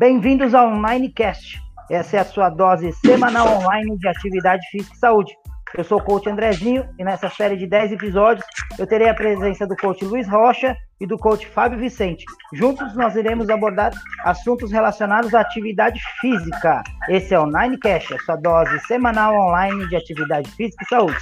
[0.00, 1.60] Bem-vindos ao Onlinecast.
[1.90, 5.36] Essa é a sua dose semanal online de atividade física e saúde.
[5.76, 8.42] Eu sou o coach Andrezinho e nessa série de 10 episódios
[8.78, 12.24] eu terei a presença do coach Luiz Rocha e do coach Fábio Vicente.
[12.54, 13.92] Juntos nós iremos abordar
[14.24, 16.82] assuntos relacionados à atividade física.
[17.06, 21.18] Esse é o Ninecast, a sua dose semanal online de atividade física e saúde.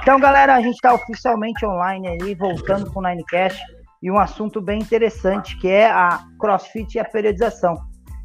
[0.00, 3.62] Então, galera, a gente está oficialmente online aí, voltando com o Ninecast
[4.04, 7.74] e um assunto bem interessante que é a CrossFit e a periodização.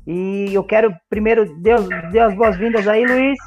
[0.05, 3.37] E eu quero primeiro, Deus, dê as boas-vindas aí, Luiz.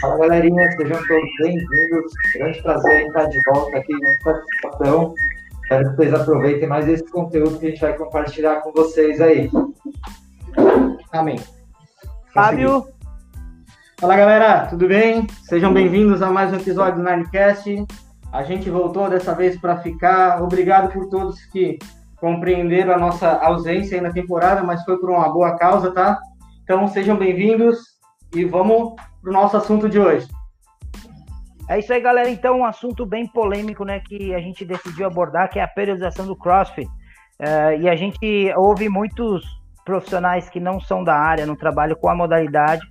[0.00, 2.12] Fala galerinha, sejam todos bem-vindos.
[2.34, 5.14] Grande prazer em estar de volta aqui na participação.
[5.62, 9.50] Espero que vocês aproveitem mais esse conteúdo que a gente vai compartilhar com vocês aí.
[11.12, 11.38] Amém.
[12.32, 12.88] Fábio.
[14.00, 15.26] Fala galera, tudo bem?
[15.42, 17.86] Sejam bem-vindos a mais um episódio do Ninecast.
[18.34, 20.42] A gente voltou dessa vez para ficar.
[20.42, 21.78] Obrigado por todos que
[22.16, 26.18] compreenderam a nossa ausência aí na temporada, mas foi por uma boa causa, tá?
[26.64, 27.78] Então sejam bem-vindos
[28.34, 30.26] e vamos para o nosso assunto de hoje.
[31.70, 32.28] É isso aí, galera.
[32.28, 36.26] Então, um assunto bem polêmico, né, que a gente decidiu abordar, que é a periodização
[36.26, 36.88] do CrossFit.
[36.88, 39.44] Uh, e a gente ouve muitos
[39.84, 42.82] profissionais que não são da área, não trabalham com a modalidade,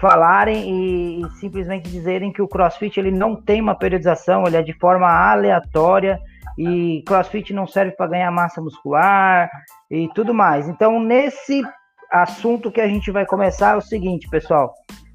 [0.00, 4.62] falarem e, e, simplesmente dizerem que o CrossFit ele não tem uma periodização, ele é
[4.62, 6.18] de forma aleatória
[6.58, 9.50] e CrossFit não serve para ganhar massa muscular
[9.90, 10.68] e tudo mais.
[10.68, 11.62] Então, nesse
[12.10, 14.72] assunto que a gente vai começar é o seguinte, pessoal.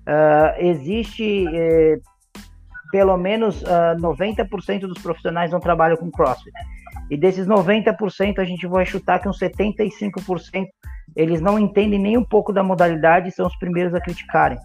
[0.08, 1.97] Uh, existe eh,
[2.92, 6.53] pelo menos uh, ah, 90% dos profissionais não trabalham com CrossFit.
[7.09, 10.67] E desses 90%, a gente vai chutar que uns 75%
[11.16, 14.58] eles não entendem nem um pouco da modalidade e são os primeiros a criticarem.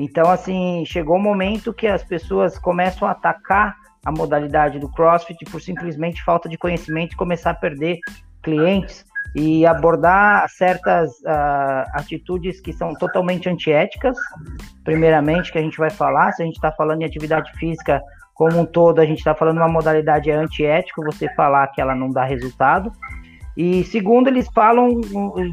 [0.00, 4.88] Então, assim, chegou o um momento que as pessoas começam a atacar a modalidade do
[4.88, 7.98] CrossFit por simplesmente falta de conhecimento e começar a perder
[8.42, 9.04] clientes
[9.36, 14.16] e abordar certas uh, atitudes que são totalmente antiéticas,
[14.84, 18.00] primeiramente, que a gente vai falar, se a gente está falando em atividade física
[18.32, 22.08] como um todo, a gente está falando uma modalidade antiética, você falar que ela não
[22.08, 22.90] dá resultado,
[23.54, 24.98] e segundo, eles falam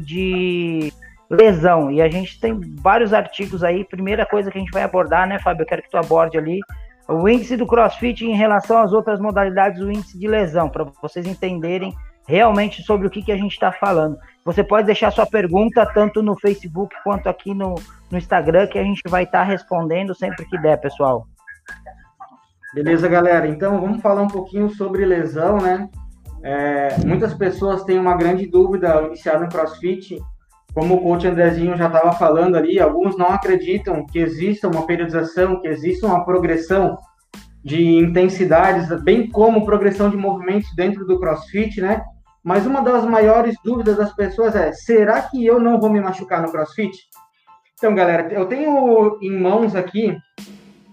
[0.06, 0.90] de
[1.30, 5.28] lesão, e a gente tem vários artigos aí, primeira coisa que a gente vai abordar,
[5.28, 6.60] né, Fábio, eu quero que tu aborde ali,
[7.08, 11.26] o índice do CrossFit em relação às outras modalidades, o índice de lesão, para vocês
[11.26, 11.94] entenderem
[12.26, 14.18] realmente sobre o que, que a gente está falando.
[14.44, 17.74] Você pode deixar sua pergunta tanto no Facebook quanto aqui no,
[18.10, 21.26] no Instagram, que a gente vai estar tá respondendo sempre que der, pessoal.
[22.74, 23.48] Beleza, galera.
[23.48, 25.88] Então vamos falar um pouquinho sobre lesão, né?
[26.42, 30.20] É, muitas pessoas têm uma grande dúvida ao iniciar no CrossFit.
[30.74, 35.60] Como o coach Andrezinho já estava falando ali, alguns não acreditam que exista uma periodização,
[35.60, 36.96] que exista uma progressão
[37.64, 42.02] de intensidades, bem como progressão de movimentos dentro do CrossFit, né?
[42.42, 46.40] Mas uma das maiores dúvidas das pessoas é: será que eu não vou me machucar
[46.40, 46.96] no CrossFit?
[47.74, 50.16] Então, galera, eu tenho em mãos aqui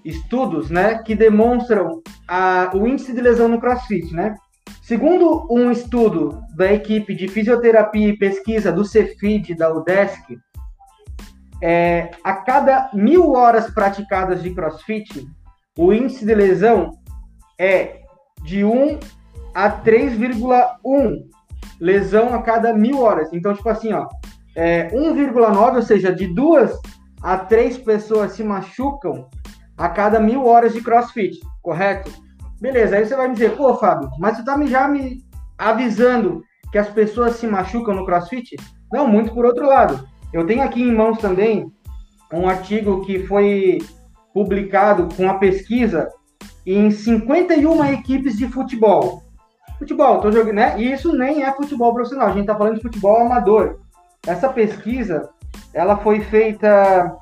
[0.04, 4.36] estudos, né, que demonstram a, o índice de lesão no CrossFit, né?
[4.86, 10.38] Segundo um estudo da equipe de fisioterapia e pesquisa do Cefid da UDESC,
[11.60, 15.28] é, a cada mil horas praticadas de CrossFit,
[15.76, 16.92] o índice de lesão
[17.60, 18.02] é
[18.44, 19.00] de 1
[19.56, 21.24] a 3,1
[21.82, 23.34] lesão a cada mil horas.
[23.34, 24.08] Então, tipo assim, ó,
[24.56, 26.80] é 1,9, ou seja, de duas
[27.24, 29.28] a três pessoas se machucam
[29.76, 32.25] a cada mil horas de crossfit, correto?
[32.60, 35.24] Beleza, aí você vai me dizer, pô, Fábio, mas você tá me, já me
[35.58, 38.56] avisando que as pessoas se machucam no crossfit?
[38.92, 40.08] Não, muito por outro lado.
[40.34, 41.72] Eu tenho aqui em mãos também
[42.34, 43.80] um artigo que foi
[44.34, 46.10] publicado com a pesquisa
[46.66, 49.26] em 51 equipes de futebol
[49.78, 50.80] futebol, tô jogando, né?
[50.80, 53.80] E isso nem é futebol profissional, a gente tá falando de futebol amador.
[54.26, 55.30] Essa pesquisa,
[55.74, 57.16] ela foi feita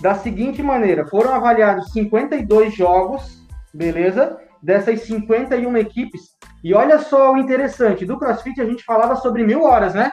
[0.00, 3.39] da seguinte maneira: foram avaliados 52 jogos,
[3.72, 4.38] beleza?
[4.62, 6.20] Dessas 51 equipes.
[6.62, 10.10] E olha só o interessante: do CrossFit a gente falava sobre mil horas, né?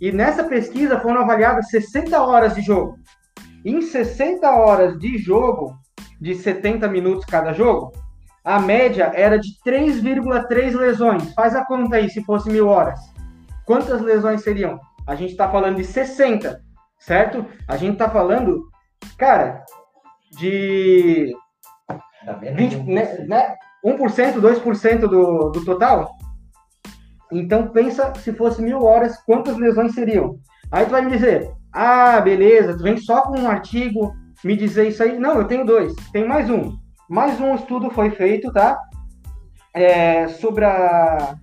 [0.00, 2.96] E nessa pesquisa foram avaliadas 60 horas de jogo.
[3.64, 5.76] Em 60 horas de jogo,
[6.20, 7.92] de 70 minutos cada jogo,
[8.44, 11.32] a média era de 3,3 lesões.
[11.34, 12.98] Faz a conta aí, se fosse mil horas.
[13.64, 14.80] Quantas lesões seriam?
[15.06, 16.60] A gente está falando de 60,
[16.98, 17.46] certo?
[17.68, 18.64] A gente está falando,
[19.16, 19.64] cara,
[20.32, 21.32] de
[22.54, 23.54] 20, né, né,
[23.84, 26.10] 1%, 2% do, do total.
[27.32, 30.38] Então pensa se fosse mil horas, quantas lesões seriam?
[30.70, 34.14] Aí tu vai me dizer, ah, beleza, tu vem só com um artigo
[34.44, 35.18] me dizer isso aí.
[35.18, 36.76] Não, eu tenho dois, tem mais um.
[37.08, 38.78] Mais um estudo foi feito, tá?
[39.74, 41.34] É, sobre a,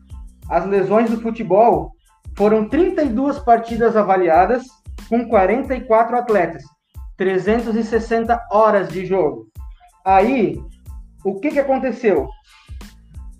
[0.49, 1.91] as lesões do futebol.
[2.37, 4.65] foram 32 partidas avaliadas
[5.09, 6.63] com 44 atletas,
[7.17, 9.47] 360 horas de jogo.
[10.05, 10.61] Aí,
[11.23, 12.27] o que, que aconteceu?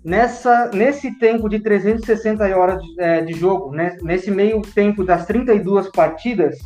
[0.04, 5.26] Nessa, nesse tempo de 360 horas de, é, de jogo, né, nesse meio tempo das
[5.26, 6.56] 32 partidas,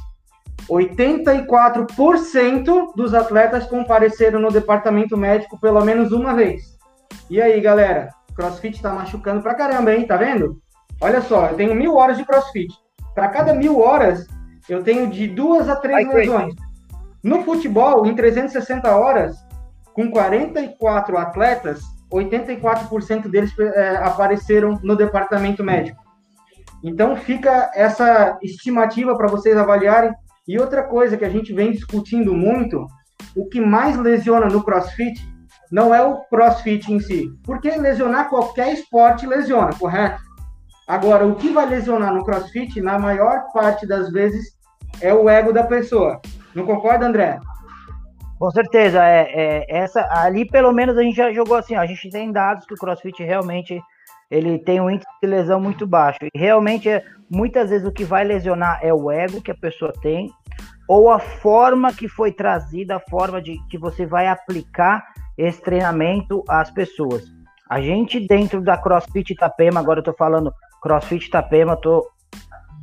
[0.69, 6.75] 84% dos atletas compareceram no departamento médico pelo menos uma vez.
[7.29, 8.11] E aí, galera?
[8.35, 10.07] CrossFit tá machucando pra caramba, hein?
[10.07, 10.59] Tá vendo?
[11.01, 12.73] Olha só, eu tenho mil horas de CrossFit.
[13.15, 14.27] Para cada mil horas,
[14.69, 16.55] eu tenho de duas a três lesões.
[17.23, 19.37] No futebol, em 360 horas,
[19.95, 21.81] com 44 atletas,
[22.13, 26.03] 84% deles é, apareceram no departamento médico.
[26.83, 30.13] Então fica essa estimativa para vocês avaliarem.
[30.47, 32.87] E outra coisa que a gente vem discutindo muito,
[33.35, 35.27] o que mais lesiona no CrossFit
[35.73, 40.23] não é o CrossFit em si, porque lesionar qualquer esporte lesiona, correto?
[40.87, 44.55] Agora, o que vai lesionar no CrossFit, na maior parte das vezes,
[45.01, 46.21] é o ego da pessoa.
[46.55, 47.41] Não concorda, André?
[48.39, 51.87] Com certeza, é, é, essa ali pelo menos a gente já jogou assim, ó, a
[51.87, 53.81] gente tem dados que o CrossFit realmente
[54.31, 56.19] ele tem um índice de lesão muito baixo.
[56.23, 59.93] E realmente é, muitas vezes o que vai lesionar é o ego que a pessoa
[60.03, 60.31] tem
[60.89, 65.05] ou a forma que foi trazida, a forma de que você vai aplicar
[65.39, 67.25] esse treinamento às pessoas.
[67.69, 70.53] A gente dentro da CrossFit Itapema, agora eu tô falando
[70.83, 72.07] CrossFit Itapema, tô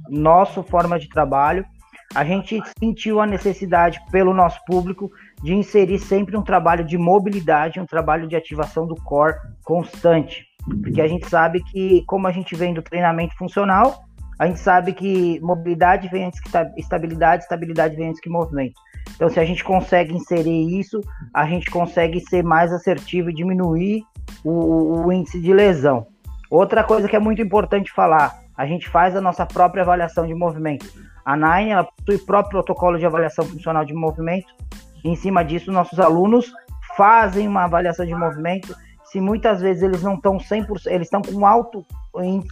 [0.09, 1.65] nosso forma de trabalho,
[2.13, 5.09] a gente sentiu a necessidade pelo nosso público
[5.43, 10.45] de inserir sempre um trabalho de mobilidade, um trabalho de ativação do core constante.
[10.81, 14.03] Porque a gente sabe que, como a gente vem do treinamento funcional,
[14.37, 18.73] a gente sabe que mobilidade vem antes que estabilidade, estabilidade vem antes que movimento.
[19.15, 20.99] Então, se a gente consegue inserir isso,
[21.33, 24.03] a gente consegue ser mais assertivo e diminuir
[24.43, 26.07] o, o índice de lesão.
[26.49, 30.33] Outra coisa que é muito importante falar, a gente faz a nossa própria avaliação de
[30.33, 30.85] movimento.
[31.25, 34.53] A Nine ela possui próprio protocolo de avaliação funcional de movimento.
[35.03, 36.51] Em cima disso, nossos alunos
[36.95, 38.75] fazem uma avaliação de movimento.
[39.05, 41.85] Se muitas vezes eles não estão 100%, eles estão com alto,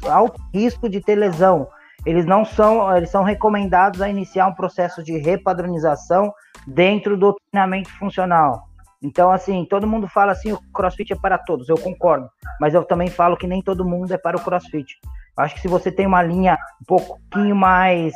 [0.09, 1.67] alto risco de ter lesão.
[2.05, 6.33] Eles não são, eles são recomendados a iniciar um processo de repadronização
[6.65, 8.69] dentro do treinamento funcional.
[9.01, 12.29] Então, assim, todo mundo fala assim, o crossfit é para todos, eu concordo.
[12.59, 14.99] Mas eu também falo que nem todo mundo é para o crossfit.
[15.37, 18.13] Acho que se você tem uma linha um pouquinho mais.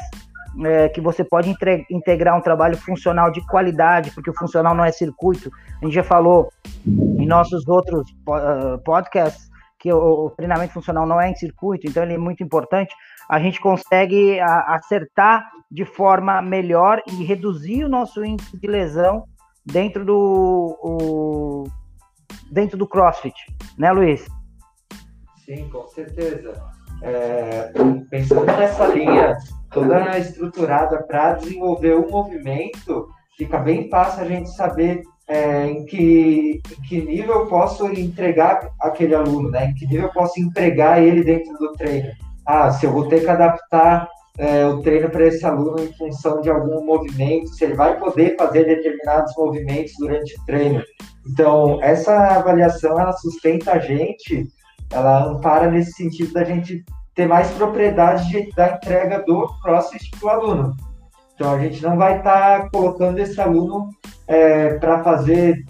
[0.65, 1.51] É, que você pode
[1.89, 5.51] integrar um trabalho funcional de qualidade, porque o funcional não é circuito.
[5.81, 6.51] A gente já falou
[6.85, 12.03] em nossos outros uh, podcasts que o, o, treinamento funcional não é em circuito, então
[12.03, 12.95] ele é muito importante.
[13.27, 19.25] A gente consegue a, acertar de forma melhor e reduzir o nosso índice de lesão
[19.65, 21.63] dentro do o,
[22.51, 23.35] dentro do CrossFit,
[23.77, 24.25] né, Luiz?
[25.45, 26.53] Sim, com certeza.
[27.01, 27.73] É,
[28.09, 29.35] pensando nessa linha
[29.73, 36.61] toda estruturada para desenvolver o movimento, fica bem fácil a gente saber é, em, que,
[36.71, 39.67] em que nível eu posso entregar aquele aluno, né?
[39.67, 42.11] Em que nível eu posso empregar ele dentro do treino.
[42.45, 46.41] Ah, se eu vou ter que adaptar é, o treino para esse aluno em função
[46.41, 50.83] de algum movimento, se ele vai poder fazer determinados movimentos durante o treino.
[51.25, 54.47] Então, essa avaliação, ela sustenta a gente,
[54.91, 56.83] ela ampara nesse sentido da gente
[57.15, 60.75] ter mais propriedade de, da entrega do CrossFit para o aluno.
[61.35, 63.89] Então, a gente não vai estar tá colocando esse aluno
[64.27, 65.63] é, para fazer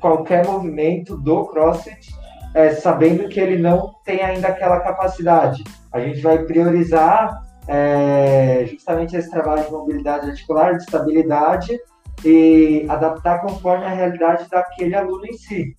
[0.00, 2.14] qualquer movimento do CrossFit,
[2.54, 5.64] é, sabendo que ele não tem ainda aquela capacidade.
[5.92, 11.78] A gente vai priorizar é, justamente esse trabalho de mobilidade articular, de estabilidade
[12.24, 15.74] e adaptar conforme a realidade daquele aluno em si.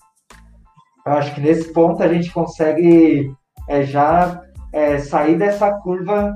[1.05, 3.33] Eu acho que nesse ponto a gente consegue
[3.67, 4.41] é, já
[4.73, 6.35] é, sair dessa curva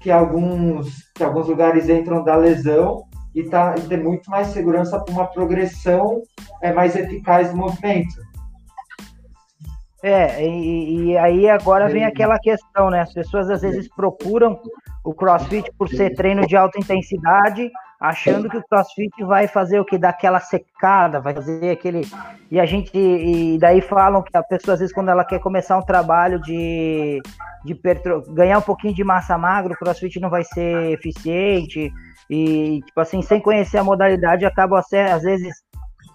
[0.00, 3.04] que alguns, que alguns lugares entram da lesão
[3.34, 6.22] e, tá, e ter muito mais segurança para uma progressão
[6.62, 8.14] é, mais eficaz do movimento.
[10.02, 13.00] É, e, e, aí agora vem aquela questão, né?
[13.00, 14.58] As pessoas às vezes procuram
[15.04, 19.84] o CrossFit por ser treino de alta intensidade, achando que o CrossFit vai fazer o
[19.84, 19.98] que?
[19.98, 22.02] Daquela secada, vai fazer aquele.
[22.50, 22.90] E a gente.
[22.94, 27.20] E daí falam que a pessoa, às vezes, quando ela quer começar um trabalho de,
[27.64, 27.80] de
[28.28, 31.92] ganhar um pouquinho de massa magra, o CrossFit não vai ser eficiente.
[32.28, 35.54] E, tipo assim, sem conhecer a modalidade, acaba às vezes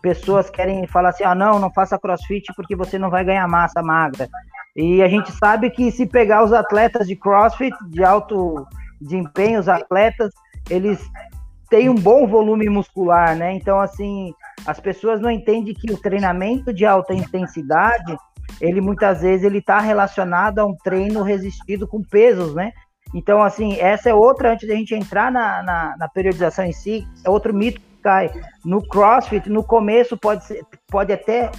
[0.01, 3.81] pessoas querem falar assim: ah, não, não faça crossfit porque você não vai ganhar massa
[3.81, 4.27] magra.
[4.75, 8.65] E a gente sabe que se pegar os atletas de crossfit, de alto
[8.99, 10.31] desempenho, os atletas,
[10.69, 10.99] eles
[11.71, 13.53] têm um bom volume muscular, né?
[13.53, 14.33] Então, assim,
[14.67, 18.15] as pessoas não entendem que o treinamento de alta intensidade,
[18.59, 22.73] ele muitas vezes ele está relacionado a um treino resistido com pesos, né?
[23.15, 27.07] Então, assim, essa é outra, antes da gente entrar na, na, na, periodização em si,
[27.25, 28.29] é outro mito que cai.
[28.63, 31.51] No CrossFit, no começo, pode, ser, pode até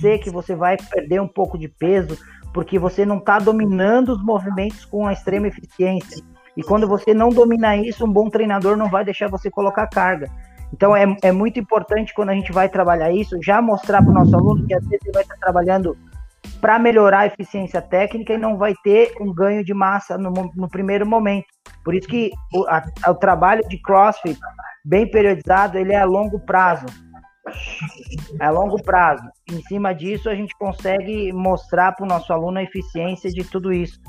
[0.00, 2.16] ser que você vai perder um pouco de peso,
[2.54, 6.24] porque você não está dominando os movimentos com a extrema eficiência.
[6.56, 10.30] E quando você não domina isso, um bom treinador não vai deixar você colocar carga.
[10.72, 14.14] Então é, é muito importante quando a gente vai trabalhar isso, já mostrar para o
[14.14, 15.96] nosso aluno que às vezes ele vai estar trabalhando
[16.60, 20.68] para melhorar a eficiência técnica e não vai ter um ganho de massa no, no
[20.68, 21.46] primeiro momento.
[21.84, 24.38] Por isso que o, a, o trabalho de CrossFit
[24.84, 26.86] bem periodizado, ele é a longo prazo.
[28.40, 29.22] É a longo prazo.
[29.50, 33.72] Em cima disso, a gente consegue mostrar para o nosso aluno a eficiência de tudo
[33.72, 34.00] isso.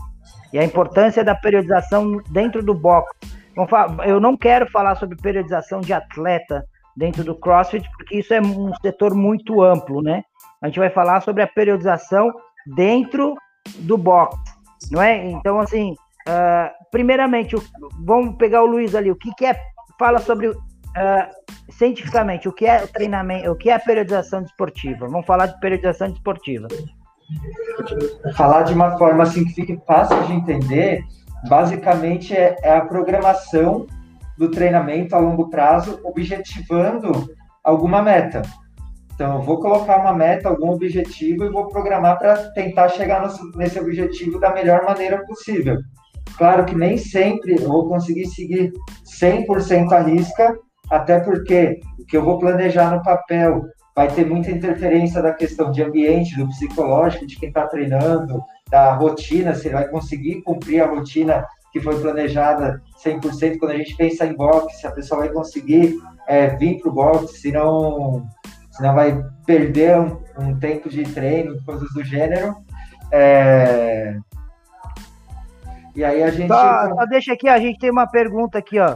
[0.51, 3.11] E a importância da periodização dentro do box.
[4.05, 6.63] Eu não quero falar sobre periodização de atleta
[6.95, 10.23] dentro do CrossFit, porque isso é um setor muito amplo, né?
[10.61, 12.31] A gente vai falar sobre a periodização
[12.75, 13.35] dentro
[13.79, 14.37] do box,
[14.91, 15.29] não é?
[15.29, 17.55] Então, assim, uh, primeiramente,
[18.03, 19.11] vamos pegar o Luiz ali.
[19.11, 19.59] O que, que é?
[19.99, 20.57] Fala sobre uh,
[21.69, 25.07] cientificamente o que é treinamento, o que é periodização desportiva.
[25.07, 26.67] Vamos falar de periodização desportiva.
[28.35, 31.01] Falar de uma forma assim que fique fácil de entender,
[31.47, 33.85] basicamente é, é a programação
[34.37, 37.27] do treinamento a longo prazo, objetivando
[37.63, 38.43] alguma meta.
[39.13, 43.79] Então, eu vou colocar uma meta, algum objetivo e vou programar para tentar chegar nesse
[43.79, 45.77] objetivo da melhor maneira possível.
[46.37, 48.71] Claro que nem sempre eu vou conseguir seguir
[49.19, 50.55] 100% a risca,
[50.91, 53.63] até porque o que eu vou planejar no papel
[53.97, 58.93] vai ter muita interferência da questão de ambiente, do psicológico, de quem está treinando, da
[58.93, 63.57] rotina, se ele vai conseguir cumprir a rotina que foi planejada 100%.
[63.57, 66.93] Quando a gente pensa em boxe, se a pessoa vai conseguir é, vir para o
[66.93, 68.23] boxe, se não,
[68.69, 72.55] se não vai perder um, um, tempo de treino, coisas do gênero.
[73.11, 74.15] É...
[75.95, 76.49] E aí a gente.
[76.49, 78.93] Só, só, deixa aqui, a gente tem uma pergunta aqui, ó.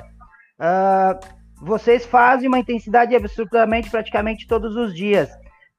[0.60, 5.30] Uh vocês fazem uma intensidade absolutamente praticamente todos os dias.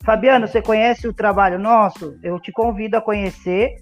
[0.05, 2.19] Fabiano, você conhece o trabalho nosso?
[2.23, 3.75] Eu te convido a conhecer.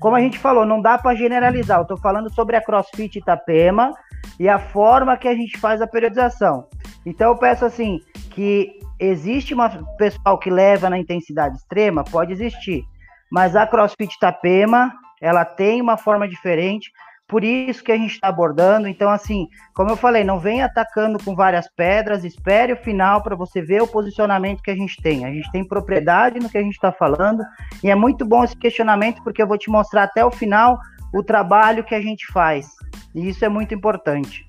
[0.00, 1.78] Como a gente falou, não dá para generalizar.
[1.78, 3.92] Eu estou falando sobre a CrossFit Itapema
[4.38, 6.66] e a forma que a gente faz a periodização.
[7.04, 8.00] Então eu peço assim
[8.30, 12.84] que existe uma pessoal que leva na intensidade extrema, pode existir,
[13.30, 16.90] mas a CrossFit Itapema ela tem uma forma diferente
[17.28, 18.88] por isso que a gente está abordando.
[18.88, 23.36] Então, assim, como eu falei, não vem atacando com várias pedras, espere o final para
[23.36, 25.26] você ver o posicionamento que a gente tem.
[25.26, 27.44] A gente tem propriedade no que a gente está falando,
[27.84, 30.78] e é muito bom esse questionamento, porque eu vou te mostrar até o final
[31.12, 32.66] o trabalho que a gente faz.
[33.14, 34.46] E isso é muito importante.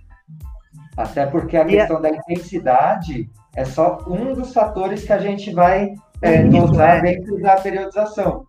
[0.96, 2.02] Até porque a e questão a...
[2.02, 7.02] da intensidade é só um dos fatores que a gente vai é, usar é.
[7.02, 8.46] dentro da periodização.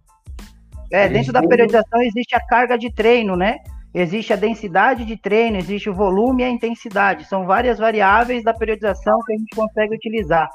[0.93, 3.59] É, dentro da periodização existe a carga de treino, né?
[3.93, 7.25] Existe a densidade de treino, existe o volume e a intensidade.
[7.25, 10.49] São várias variáveis da periodização que a gente consegue utilizar.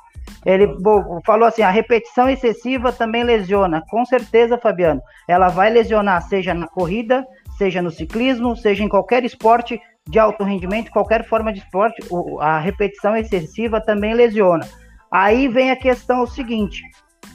[0.46, 0.68] Ele
[1.26, 3.84] falou assim: a repetição excessiva também lesiona.
[3.90, 7.26] Com certeza, Fabiano, ela vai lesionar, seja na corrida,
[7.58, 12.02] seja no ciclismo, seja em qualquer esporte de alto rendimento, qualquer forma de esporte,
[12.40, 14.68] a repetição excessiva também lesiona.
[15.12, 16.84] Aí vem a questão o seguinte: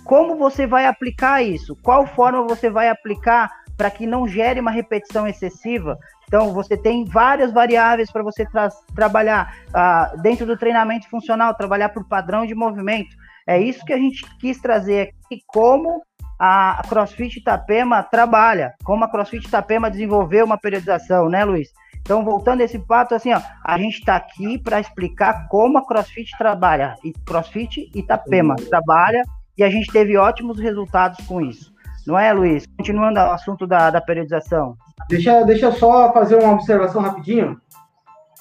[0.05, 1.77] como você vai aplicar isso?
[1.83, 5.99] Qual forma você vai aplicar para que não gere uma repetição excessiva.
[6.29, 11.89] Então, você tem várias variáveis para você tra trabalhar uh, dentro do treinamento funcional, trabalhar
[11.89, 13.17] por padrão de movimento.
[13.47, 16.03] É isso que a gente quis trazer aqui, como
[16.39, 21.71] a CrossFit Itapema trabalha, como a CrossFit Itapema desenvolveu uma periodização, né, Luiz?
[22.03, 25.87] Então, voltando a esse pato, assim, ó, a gente está aqui para explicar como a
[25.87, 29.23] CrossFit trabalha, e CrossFit Itapema trabalha,
[29.57, 31.73] e a gente teve ótimos resultados com isso.
[32.11, 32.67] Não é, Luiz?
[32.77, 34.77] Continuando o assunto da, da periodização.
[35.09, 37.57] Deixa, deixa eu só fazer uma observação rapidinho.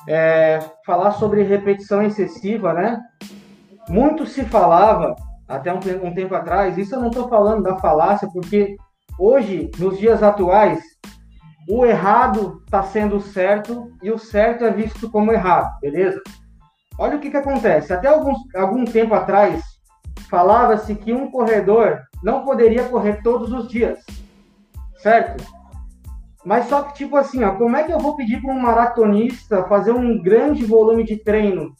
[0.07, 2.99] É, falar sobre repetição excessiva, né?
[3.87, 5.15] Muito se falava,
[5.47, 8.75] até um, um tempo atrás, isso eu não estou falando da falácia, porque
[9.19, 10.81] hoje, nos dias atuais,
[11.69, 16.19] o errado está sendo certo e o certo é visto como errado, beleza?
[16.97, 17.93] Olha o que, que acontece.
[17.93, 19.63] Até alguns, algum tempo atrás,
[20.29, 23.99] falava-se que um corredor não poderia correr todos os dias,
[24.97, 25.43] certo?
[26.45, 29.65] Mas só que, tipo assim, ó, como é que eu vou pedir para um maratonista
[29.65, 31.73] fazer um grande volume de treino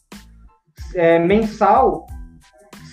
[0.94, 2.06] é, mensal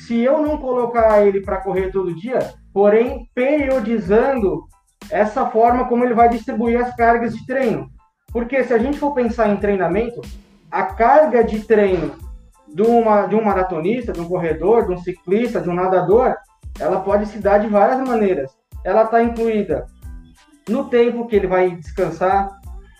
[0.05, 2.39] se eu não colocar ele para correr todo dia,
[2.73, 4.65] porém periodizando
[5.09, 7.89] essa forma como ele vai distribuir as cargas de treino?
[8.31, 10.21] Porque se a gente for pensar em treinamento,
[10.71, 12.15] a carga de treino
[12.74, 16.36] de, uma, de um maratonista, de um corredor, de um ciclista, de um nadador,
[16.79, 18.51] ela pode se dar de várias maneiras.
[18.83, 19.86] Ela está incluída
[20.69, 22.50] no tempo que ele vai descansar,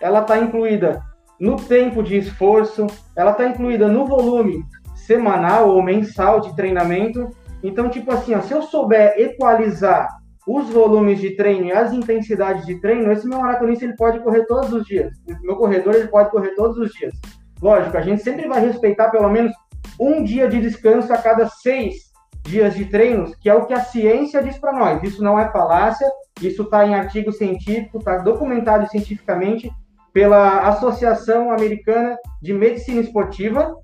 [0.02, 1.02] ela está incluída
[1.40, 4.64] no tempo de esforço, ela está incluída no volume
[4.96, 7.30] semanal ou mensal de treinamento.
[7.64, 10.08] Então, tipo assim, ó, se eu souber equalizar
[10.48, 14.46] os volumes de treino e as intensidades de treino, esse meu maratonista ele pode correr
[14.46, 15.12] todos os dias.
[15.42, 17.14] Meu corredor ele pode correr todos os dias.
[17.62, 19.52] Lógico, a gente sempre vai respeitar pelo menos
[20.00, 22.08] um dia de descanso a cada seis
[22.44, 25.04] dias de treinos, que é o que a ciência diz para nós.
[25.04, 26.10] Isso não é falácia,
[26.42, 29.72] isso está em artigo científico, está documentado cientificamente
[30.14, 33.76] pela Associação Americana de Medicina Esportiva,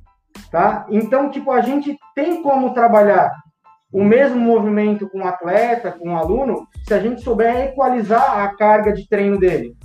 [0.50, 0.86] tá?
[0.89, 3.32] Então, tipo, a gente tem como trabalhar
[3.92, 8.56] o mesmo movimento com o atleta, com o aluno, se a gente souber equalizar a
[8.56, 9.75] carga de treino dele.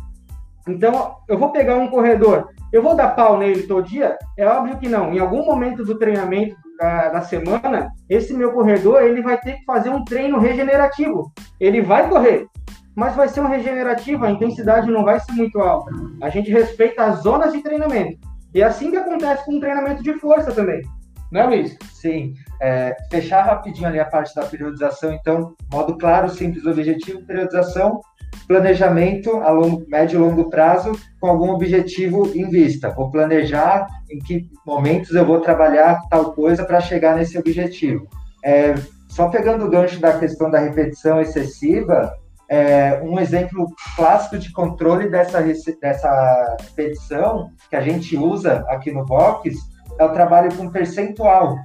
[0.66, 4.16] Então, eu vou pegar um corredor, eu vou dar pau nele todo dia?
[4.36, 5.12] É óbvio que não.
[5.12, 9.64] Em algum momento do treinamento da, da semana, esse meu corredor, ele vai ter que
[9.64, 11.32] fazer um treino regenerativo.
[11.58, 12.46] Ele vai correr,
[12.94, 15.90] mas vai ser um regenerativo, a intensidade não vai ser muito alta.
[16.22, 18.18] A gente respeita as zonas de treinamento.
[18.54, 20.82] E é assim que acontece com o treinamento de força também.
[21.30, 21.78] Não é, Luiz?
[21.92, 22.34] Sim.
[22.60, 28.00] É, fechar rapidinho ali a parte da periodização, então, modo claro, simples, objetivo, periodização,
[28.46, 32.90] planejamento a longo, médio e longo prazo com algum objetivo em vista.
[32.90, 38.06] Vou planejar em que momentos eu vou trabalhar tal coisa para chegar nesse objetivo.
[38.44, 38.74] É,
[39.08, 42.12] só pegando o gancho da questão da repetição excessiva,
[42.48, 45.42] é, um exemplo clássico de controle dessa,
[45.80, 49.54] dessa repetição que a gente usa aqui no Box
[49.98, 51.56] é o trabalho com percentual.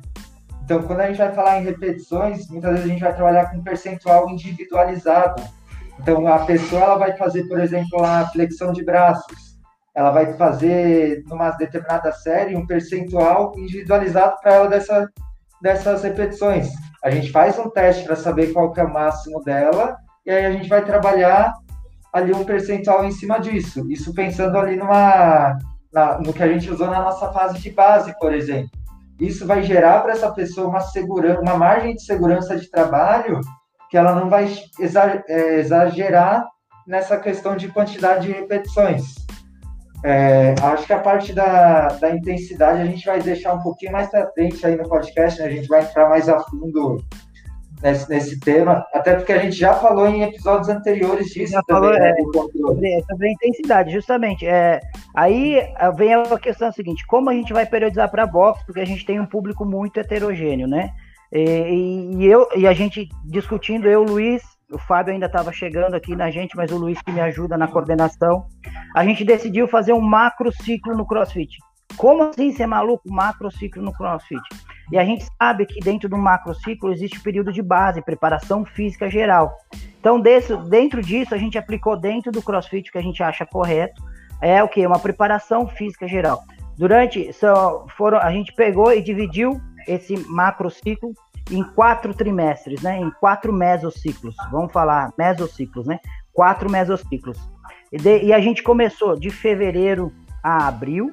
[0.63, 3.62] Então, quando a gente vai falar em repetições, muitas vezes a gente vai trabalhar com
[3.62, 5.44] percentual individualizado.
[6.00, 9.54] Então, a pessoa ela vai fazer, por exemplo, a flexão de braços.
[9.96, 15.08] Ela vai fazer, numa determinada série, um percentual individualizado para ela dessa,
[15.62, 16.70] dessas repetições.
[17.04, 19.96] A gente faz um teste para saber qual é o máximo dela,
[20.26, 21.54] e aí a gente vai trabalhar
[22.12, 23.86] ali um percentual em cima disso.
[23.92, 25.58] Isso pensando ali numa,
[25.91, 28.72] na, no que a gente usou na nossa fase de base, por exemplo.
[29.20, 33.39] Isso vai gerar para essa pessoa uma segurança, uma margem de segurança de trabalho
[33.93, 34.51] que ela não vai
[35.29, 36.43] é, exagerar
[36.88, 39.03] nessa questão de quantidade de repetições.
[40.03, 44.10] É, acho que a parte da, da intensidade a gente vai deixar um pouquinho mais
[44.10, 45.45] para frente aí no podcast, né?
[45.45, 47.03] a gente vai entrar mais a fundo
[47.84, 51.91] nesse, nesse tema, até porque a gente já falou em episódios anteriores disso já também,
[51.91, 54.47] falou, né, é, sobre, sobre, a intensidade, justamente.
[54.47, 54.82] É,
[55.13, 58.86] aí é, vem a questão seguinte, como a gente vai periodizar para box, porque a
[58.86, 60.89] gente tem um público muito heterogêneo, né?
[61.34, 66.15] E, e, eu, e a gente discutindo, eu, Luiz, o Fábio ainda estava chegando aqui
[66.15, 68.46] na gente, mas o Luiz que me ajuda na coordenação,
[68.96, 71.58] a gente decidiu fazer um macro ciclo no CrossFit.
[71.98, 73.04] Como assim ser maluco?
[73.12, 74.41] Macro ciclo no CrossFit.
[74.91, 79.10] E a gente sabe que dentro do macrociclo existe o período de base, preparação física
[79.10, 79.52] geral.
[80.00, 83.46] Então, desse, dentro disso, a gente aplicou dentro do CrossFit o que a gente acha
[83.46, 84.04] correto.
[84.41, 84.86] É o que?
[84.86, 86.43] Uma preparação física geral.
[86.78, 91.13] Durante, só foram, a gente pegou e dividiu esse macrociclo
[91.51, 92.97] em quatro trimestres, né?
[92.99, 94.36] Em quatro mesociclos.
[94.51, 95.99] Vamos falar mesociclos, né?
[96.32, 97.38] Quatro mesociclos.
[97.91, 100.12] E, de, e a gente começou de fevereiro
[100.43, 101.12] a abril,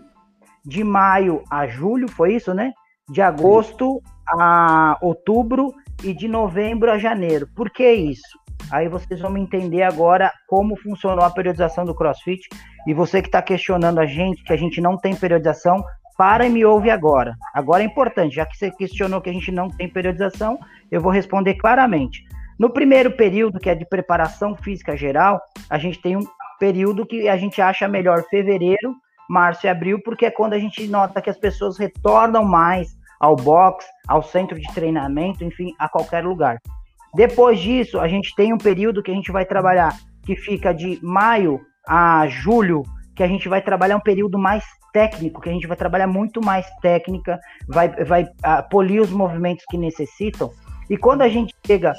[0.64, 2.72] de maio a julho, foi isso, né?
[3.10, 7.48] de agosto a outubro e de novembro a janeiro.
[7.56, 8.38] Por que isso?
[8.70, 12.48] Aí vocês vão entender agora como funcionou a periodização do CrossFit.
[12.86, 15.82] E você que está questionando a gente, que a gente não tem periodização,
[16.20, 17.35] para e me ouve agora.
[17.54, 20.59] Agora é importante, já que você questionou que a gente não tem periodização,
[20.90, 22.26] eu vou responder claramente.
[22.59, 26.24] No primeiro período, que é de preparação física geral, a gente tem um
[26.59, 28.94] período que a gente acha melhor fevereiro,
[29.30, 33.35] março e abril, porque é quando a gente nota que as pessoas retornam mais ao
[33.35, 36.59] box, ao centro de treinamento, enfim, a qualquer lugar.
[37.14, 40.98] Depois disso, a gente tem um período que a gente vai trabalhar que fica de
[41.02, 42.83] maio a julho,
[43.16, 46.44] que a gente vai trabalhar um período mais técnico, que a gente vai trabalhar muito
[46.44, 50.50] mais técnica, vai, vai uh, polir os movimentos que necessitam.
[50.88, 51.92] E quando a gente chega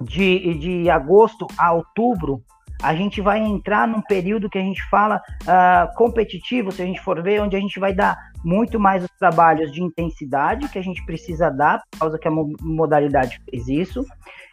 [0.00, 2.42] de, de agosto a outubro,
[2.82, 7.00] a gente vai entrar num período que a gente fala uh, competitivo, se a gente
[7.00, 10.82] for ver, onde a gente vai dar muito mais os trabalhos de intensidade que a
[10.82, 14.04] gente precisa dar, por causa que a modalidade fez isso.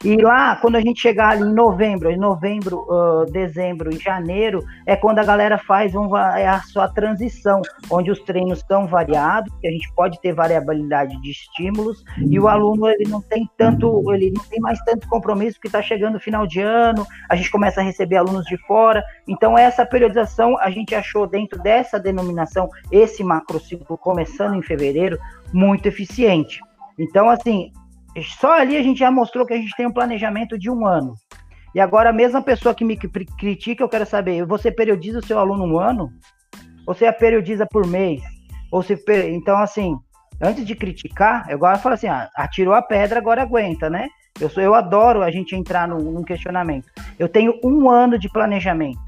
[0.03, 4.95] E lá, quando a gente chegar em novembro, em novembro, uh, dezembro e janeiro, é
[4.95, 9.67] quando a galera faz um, é a sua transição, onde os treinos estão variados, que
[9.67, 14.31] a gente pode ter variabilidade de estímulos, e o aluno ele não tem tanto, ele
[14.35, 17.81] não tem mais tanto compromisso, porque está chegando o final de ano, a gente começa
[17.81, 19.03] a receber alunos de fora.
[19.27, 23.23] Então, essa periodização a gente achou dentro dessa denominação, esse
[23.81, 25.17] macrociclo começando em fevereiro,
[25.53, 26.59] muito eficiente.
[26.97, 27.71] Então, assim,
[28.39, 31.15] só ali a gente já mostrou que a gente tem um planejamento de um ano.
[31.73, 35.39] E agora, a mesma pessoa que me critica, eu quero saber, você periodiza o seu
[35.39, 36.11] aluno um ano?
[36.85, 38.21] Ou você a periodiza por mês?
[38.71, 39.95] Ou se, então, assim,
[40.41, 44.09] antes de criticar, eu agora falo assim, ah, atirou a pedra, agora aguenta, né?
[44.39, 46.87] Eu, sou, eu adoro a gente entrar num, num questionamento.
[47.17, 48.99] Eu tenho um ano de planejamento.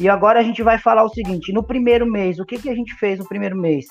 [0.00, 2.74] E agora a gente vai falar o seguinte: no primeiro mês, o que, que a
[2.74, 3.86] gente fez no primeiro mês?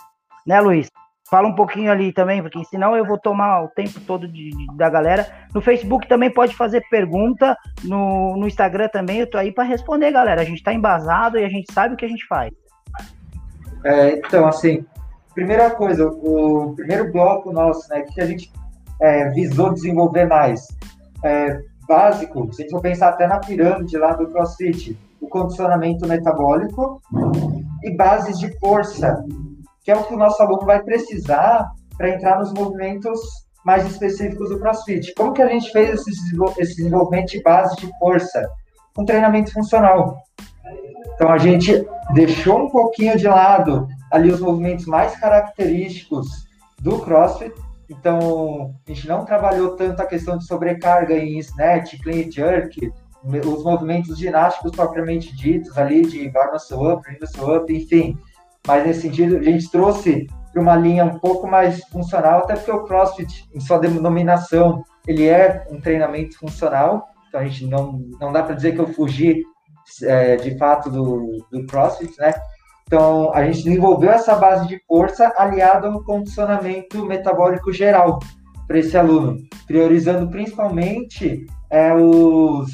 [0.48, 0.90] Né, Luiz?
[1.30, 4.78] Fala um pouquinho ali também, porque senão eu vou tomar o tempo todo de, de,
[4.78, 5.28] da galera.
[5.54, 10.10] No Facebook também pode fazer pergunta, no, no Instagram também, eu tô aí para responder,
[10.14, 10.40] galera.
[10.40, 12.54] A gente está embasado e a gente sabe o que a gente faz.
[13.84, 14.86] É, então, assim,
[15.36, 18.50] primeira coisa, o primeiro bloco nosso, né, que a gente
[19.02, 20.66] é, visou desenvolver mais.
[21.26, 26.08] É, básico, se a gente for pensar até na pirâmide lá do CrossFit, o condicionamento
[26.08, 27.02] metabólico
[27.84, 29.24] e bases de força,
[29.88, 33.22] que é o que o nosso aluno vai precisar para entrar nos movimentos
[33.64, 35.14] mais específicos do CrossFit.
[35.16, 38.52] Como que a gente fez esse desenvolvimento de base de força?
[38.98, 40.18] Um treinamento funcional.
[41.16, 46.28] Então a gente deixou um pouquinho de lado ali os movimentos mais característicos
[46.82, 47.56] do CrossFit.
[47.90, 52.92] Então a gente não trabalhou tanto a questão de sobrecarga em snatch, clean jerk,
[53.24, 57.04] os movimentos ginásticos propriamente ditos ali de muscle up,
[57.42, 58.18] up, enfim
[58.68, 62.72] mas nesse sentido a gente trouxe para uma linha um pouco mais funcional, até porque
[62.72, 68.32] o CrossFit, em sua denominação, ele é um treinamento funcional, então a gente não, não
[68.32, 69.44] dá para dizer que eu fugi
[70.04, 72.34] é, de fato do, do CrossFit, né?
[72.88, 78.20] Então, a gente desenvolveu essa base de força aliada ao condicionamento metabólico geral
[78.66, 82.72] para esse aluno, priorizando principalmente é, os,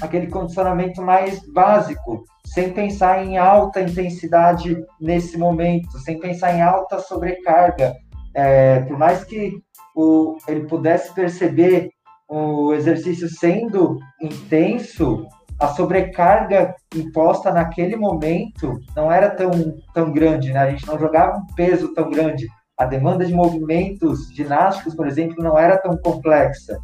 [0.00, 6.98] aquele condicionamento mais básico, sem pensar em alta intensidade nesse momento, sem pensar em alta
[6.98, 7.94] sobrecarga.
[8.34, 9.52] É, por mais que
[9.94, 11.90] o, ele pudesse perceber
[12.28, 15.26] o exercício sendo intenso,
[15.60, 19.50] a sobrecarga imposta naquele momento não era tão,
[19.94, 20.60] tão grande, né?
[20.60, 22.48] A gente não jogava um peso tão grande.
[22.76, 26.78] A demanda de movimentos ginásticos, por exemplo, não era tão complexa.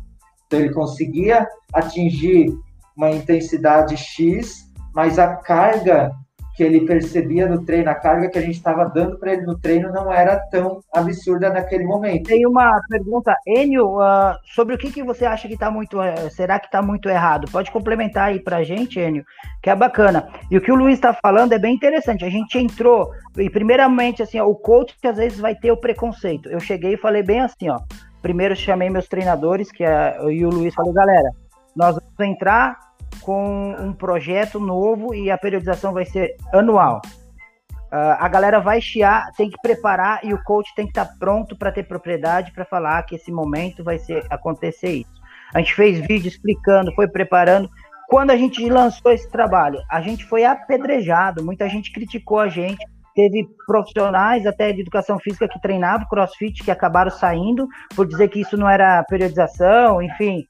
[0.47, 2.53] Então, ele conseguia atingir
[2.97, 4.66] uma intensidade X
[4.97, 6.11] mas a carga
[6.57, 9.59] que ele percebia no treino, a carga que a gente estava dando para ele no
[9.59, 12.29] treino não era tão absurda naquele momento.
[12.29, 16.31] Tem uma pergunta, Enio, uh, sobre o que, que você acha que está muito, uh,
[16.31, 17.47] será que está muito errado?
[17.53, 19.23] Pode complementar aí para a gente, Enio,
[19.63, 20.31] que é bacana.
[20.51, 22.25] E o que o Luiz está falando é bem interessante.
[22.25, 25.77] A gente entrou, e primeiramente, assim, ó, o coach que às vezes vai ter o
[25.77, 26.49] preconceito.
[26.49, 27.81] Eu cheguei e falei bem assim, ó.
[28.23, 31.29] Primeiro chamei meus treinadores, que é, e o Luiz falou, galera,
[31.77, 32.86] nós vamos entrar
[33.27, 37.03] com um projeto novo e a periodização vai ser anual.
[37.91, 41.15] Uh, a galera vai chiar, tem que preparar e o coach tem que estar tá
[41.19, 45.21] pronto para ter propriedade para falar que esse momento vai ser acontecer isso.
[45.53, 47.69] A gente fez vídeo explicando, foi preparando.
[48.09, 52.79] Quando a gente lançou esse trabalho, a gente foi apedrejado, muita gente criticou a gente.
[53.13, 58.41] Teve profissionais até de educação física que treinavam crossfit que acabaram saindo por dizer que
[58.41, 60.47] isso não era periodização, enfim,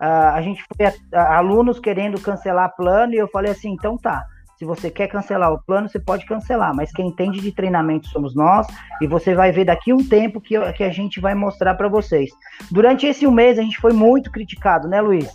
[0.00, 3.98] Uh, a gente foi a, a, alunos querendo cancelar plano e eu falei assim, então
[3.98, 4.24] tá.
[4.58, 8.34] Se você quer cancelar o plano, você pode cancelar, mas quem entende de treinamento somos
[8.34, 8.66] nós,
[9.00, 12.30] e você vai ver daqui um tempo que, que a gente vai mostrar para vocês.
[12.70, 15.30] Durante esse um mês, a gente foi muito criticado, né, Luiz?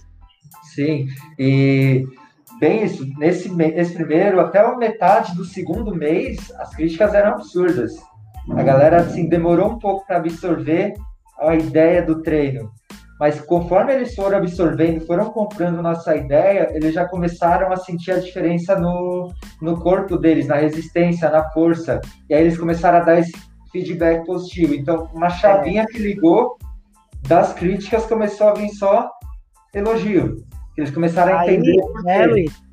[0.75, 1.07] Sim,
[1.39, 2.05] e
[2.59, 7.93] bem isso, nesse, nesse primeiro, até a metade do segundo mês, as críticas eram absurdas.
[8.51, 10.93] A galera, assim, demorou um pouco para absorver
[11.39, 12.71] a ideia do treino.
[13.19, 18.19] Mas conforme eles foram absorvendo, foram comprando nossa ideia, eles já começaram a sentir a
[18.19, 22.01] diferença no, no corpo deles, na resistência, na força.
[22.29, 23.31] E aí eles começaram a dar esse
[23.71, 24.73] feedback positivo.
[24.73, 26.57] Então, uma chavinha que ligou
[27.27, 29.09] das críticas começou a vir só
[29.73, 30.35] elogio.
[30.77, 31.81] Eles começaram a entender.
[31.97, 32.64] Aí, né, Luiz?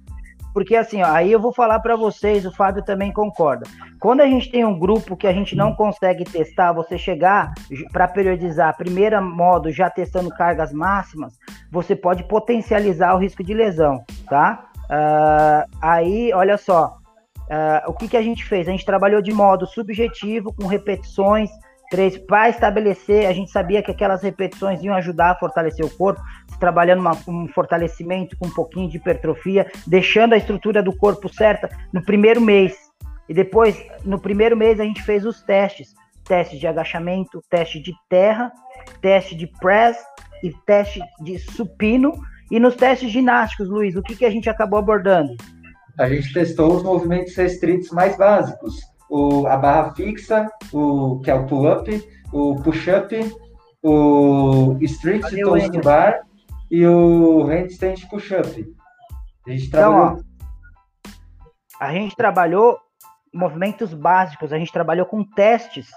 [0.52, 3.66] Porque assim, ó, aí eu vou falar para vocês, o Fábio também concorda.
[3.98, 7.52] Quando a gente tem um grupo que a gente não consegue testar, você chegar
[7.92, 11.38] para periodizar, primeiro modo, já testando cargas máximas,
[11.70, 14.66] você pode potencializar o risco de lesão, tá?
[14.84, 16.98] Uh, aí, olha só,
[17.42, 18.68] uh, o que, que a gente fez?
[18.68, 21.50] A gente trabalhou de modo subjetivo, com repetições,
[21.92, 26.22] três, para estabelecer, a gente sabia que aquelas repetições iam ajudar a fortalecer o corpo,
[26.58, 31.68] trabalhando uma, um fortalecimento com um pouquinho de hipertrofia, deixando a estrutura do corpo certa
[31.92, 32.74] no primeiro mês.
[33.28, 33.76] E depois,
[34.06, 38.50] no primeiro mês, a gente fez os testes: teste de agachamento, teste de terra,
[39.02, 39.98] teste de press
[40.42, 42.14] e teste de supino.
[42.50, 45.36] E nos testes ginásticos, Luiz, o que, que a gente acabou abordando?
[45.98, 48.91] A gente testou os movimentos restritos mais básicos.
[49.14, 53.14] O, a barra fixa, o, que é o pull-up, o push-up,
[53.82, 56.22] o street toes to bar
[56.70, 58.48] e o handstand push-up.
[59.46, 60.16] A gente então, trabalhou...
[60.16, 60.32] Ó,
[61.78, 62.78] a gente trabalhou
[63.34, 65.90] movimentos básicos, a gente trabalhou com testes.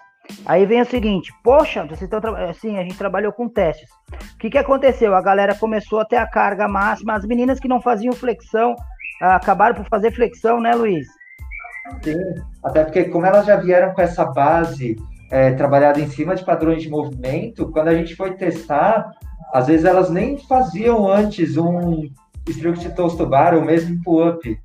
[0.46, 3.88] Aí vem o seguinte, poxa, vocês estão assim, a gente trabalhou com testes.
[4.34, 5.16] O que, que aconteceu?
[5.16, 8.76] A galera começou a ter a carga máxima, as meninas que não faziam flexão
[9.22, 11.08] acabaram por fazer flexão, né, Luiz?
[12.04, 12.16] Sim,
[12.64, 14.96] até porque como elas já vieram com essa base
[15.32, 19.12] é, trabalhada em cima de padrões de movimento, quando a gente foi testar,
[19.54, 22.10] às vezes elas nem faziam antes um
[22.48, 24.60] struct toast bar ou mesmo pull-up.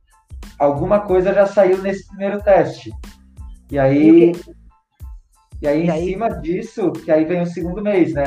[0.59, 2.91] Alguma coisa já saiu nesse primeiro teste.
[3.71, 4.33] E aí,
[5.63, 6.09] e aí, e em aí...
[6.11, 8.25] cima disso, que aí vem o segundo mês, né?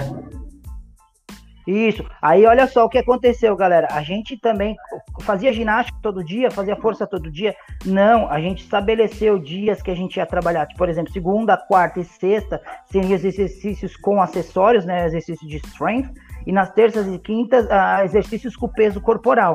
[1.65, 2.05] Isso.
[2.21, 3.87] Aí olha só o que aconteceu, galera.
[3.91, 4.75] A gente também
[5.21, 7.55] fazia ginástica todo dia, fazia força todo dia.
[7.85, 10.67] Não, a gente estabeleceu dias que a gente ia trabalhar.
[10.77, 15.05] Por exemplo, segunda, quarta e sexta seriam exercícios com acessórios, né?
[15.05, 16.11] Exercício de strength.
[16.45, 19.53] E nas terças e quintas, uh, exercícios com peso corporal.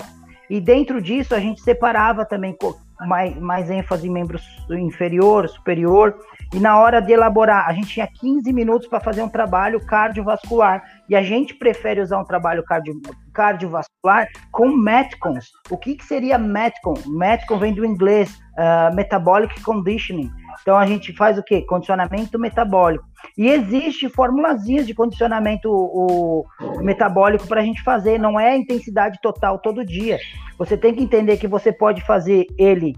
[0.49, 2.57] E dentro disso a gente separava também
[3.01, 6.17] mais, mais ênfase em membros inferior, superior.
[6.55, 10.83] E na hora de elaborar, a gente tinha 15 minutos para fazer um trabalho cardiovascular.
[11.09, 13.01] E a gente prefere usar um trabalho cardio,
[13.33, 15.47] cardiovascular com Metcons.
[15.71, 16.95] O que, que seria Metcon?
[17.07, 20.31] Metcon vem do inglês, uh, Metabolic Conditioning.
[20.61, 21.63] Então a gente faz o quê?
[21.63, 23.05] Condicionamento metabólico.
[23.37, 26.45] E existe formulazinhas de condicionamento o
[26.83, 30.19] metabólico para a gente fazer, não é intensidade total todo dia.
[30.59, 32.95] Você tem que entender que você pode fazer ele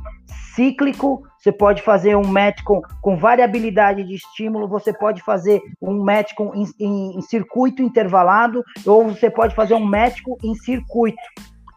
[0.55, 6.05] cíclico, você pode fazer um match com, com variabilidade de estímulo, você pode fazer um
[6.05, 11.19] match com, em, em, em circuito intervalado, ou você pode fazer um match em circuito.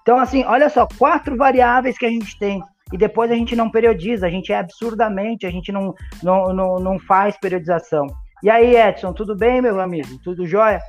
[0.02, 3.70] Então, assim, olha só, quatro variáveis que a gente tem e depois a gente não
[3.70, 8.06] periodiza, a gente é absurdamente, a gente não, não, não, não faz periodização.
[8.44, 10.20] E aí, Edson, tudo bem, meu amigo?
[10.22, 10.82] Tudo jóia?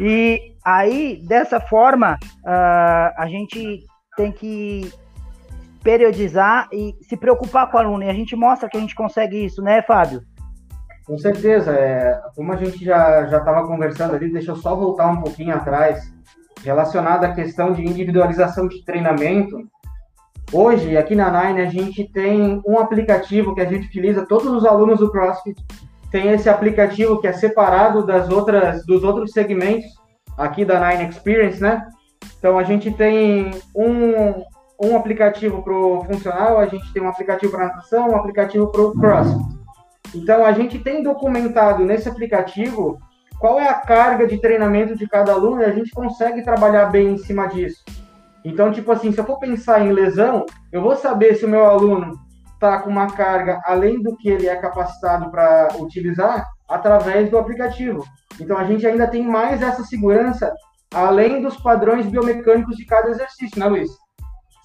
[0.00, 3.84] E aí, dessa forma, uh, a gente
[4.16, 4.90] tem que
[5.82, 8.04] periodizar e se preocupar com o aluno.
[8.04, 10.22] E a gente mostra que a gente consegue isso, né, Fábio?
[11.06, 11.72] Com certeza.
[11.72, 16.12] É, como a gente já estava conversando ali, deixa eu só voltar um pouquinho atrás,
[16.62, 19.58] relacionado à questão de individualização de treinamento.
[20.52, 24.64] Hoje, aqui na Nine, a gente tem um aplicativo que a gente utiliza, todos os
[24.64, 25.60] alunos do CrossFit
[26.10, 29.88] têm esse aplicativo que é separado das outras, dos outros segmentos
[30.36, 31.86] aqui da Nine Experience, né?
[32.38, 34.42] Então, a gente tem um,
[34.82, 38.80] um aplicativo para o funcional, a gente tem um aplicativo para natação, um aplicativo para
[38.80, 39.60] o CrossFit.
[40.14, 42.98] Então, a gente tem documentado nesse aplicativo
[43.38, 47.12] qual é a carga de treinamento de cada aluno e a gente consegue trabalhar bem
[47.12, 47.84] em cima disso.
[48.44, 51.64] Então, tipo assim, se eu for pensar em lesão, eu vou saber se o meu
[51.64, 52.14] aluno
[52.54, 58.04] está com uma carga além do que ele é capacitado para utilizar através do aplicativo.
[58.40, 60.52] Então, a gente ainda tem mais essa segurança
[60.92, 63.90] além dos padrões biomecânicos de cada exercício, né, Luiz?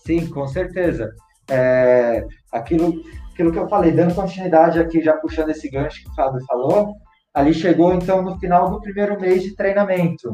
[0.05, 1.11] Sim, com certeza.
[1.49, 2.93] É, aquilo,
[3.33, 6.93] aquilo que eu falei, dando continuidade aqui, já puxando esse gancho que o Fábio falou,
[7.33, 10.31] ali chegou então no final do primeiro mês de treinamento.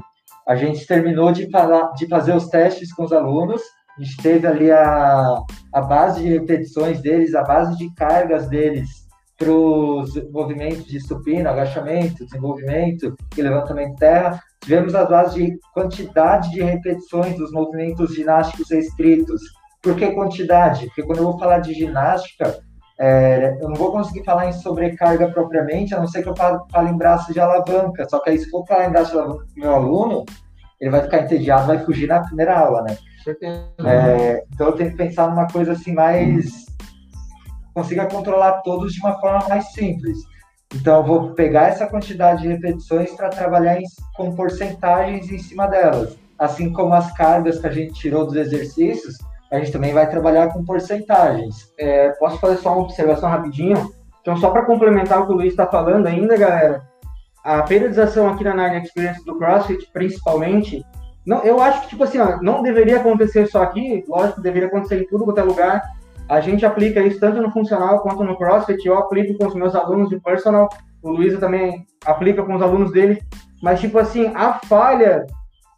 [0.47, 3.61] A gente terminou de, falar, de fazer os testes com os alunos,
[3.97, 5.37] a gente teve ali a,
[5.73, 8.89] a base de repetições deles, a base de cargas deles
[9.37, 14.39] para os movimentos de supino, agachamento, desenvolvimento e levantamento de terra.
[14.61, 19.41] Tivemos a base de quantidade de repetições dos movimentos ginásticos restritos.
[19.81, 20.85] Por que quantidade?
[20.87, 22.61] Porque quando eu vou falar de ginástica,
[22.99, 26.89] é, eu não vou conseguir falar em sobrecarga propriamente, a não ser que eu fale,
[26.89, 28.07] em braço de alavanca.
[28.07, 30.25] Só que aí, se for falar em braço de alavanca o meu aluno,
[30.79, 32.95] ele vai ficar entediado, vai fugir na primeira aula, né?
[33.85, 36.65] É, então eu tenho que pensar numa coisa assim mais.
[37.73, 40.17] consiga controlar todos de uma forma mais simples.
[40.75, 45.67] Então eu vou pegar essa quantidade de repetições para trabalhar em, com porcentagens em cima
[45.67, 46.17] delas.
[46.37, 49.17] Assim como as cargas que a gente tirou dos exercícios,
[49.51, 51.71] a gente também vai trabalhar com porcentagens.
[51.77, 53.91] É, posso fazer só uma observação rapidinho?
[54.21, 56.83] Então, só para complementar o que o Luiz está falando ainda, galera,
[57.43, 60.85] a periodização aqui na Nine Experience do CrossFit, principalmente,
[61.25, 65.01] não, eu acho que, tipo assim, ó, não deveria acontecer só aqui, lógico, deveria acontecer
[65.01, 65.81] em tudo quanto é lugar.
[66.29, 69.75] A gente aplica isso tanto no funcional quanto no CrossFit, eu aplico com os meus
[69.75, 70.69] alunos de personal,
[71.01, 73.21] o Luiz também aplica com os alunos dele,
[73.61, 75.25] mas, tipo assim, a falha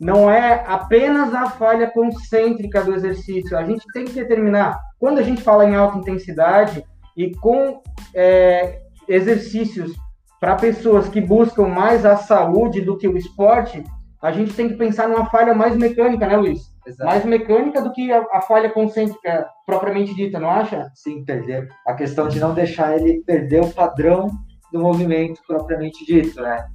[0.04, 3.58] não é apenas a falha concêntrica do exercício.
[3.58, 6.84] A gente tem que determinar, quando a gente fala em alta intensidade
[7.16, 7.82] e com
[8.14, 9.94] é, exercícios
[10.42, 13.82] para pessoas que buscam mais a saúde do que o esporte,
[14.22, 16.60] a gente tem que pensar numa falha mais mecânica, né, Luiz?
[16.86, 17.06] Exato.
[17.06, 20.92] Mais mecânica do que a, a, falha concêntrica propriamente dita, não acha?
[20.96, 21.70] Sim, perder.
[21.88, 24.30] A questão de não deixar ele perder o padrão
[24.72, 26.66] do movimento propriamente dito, né?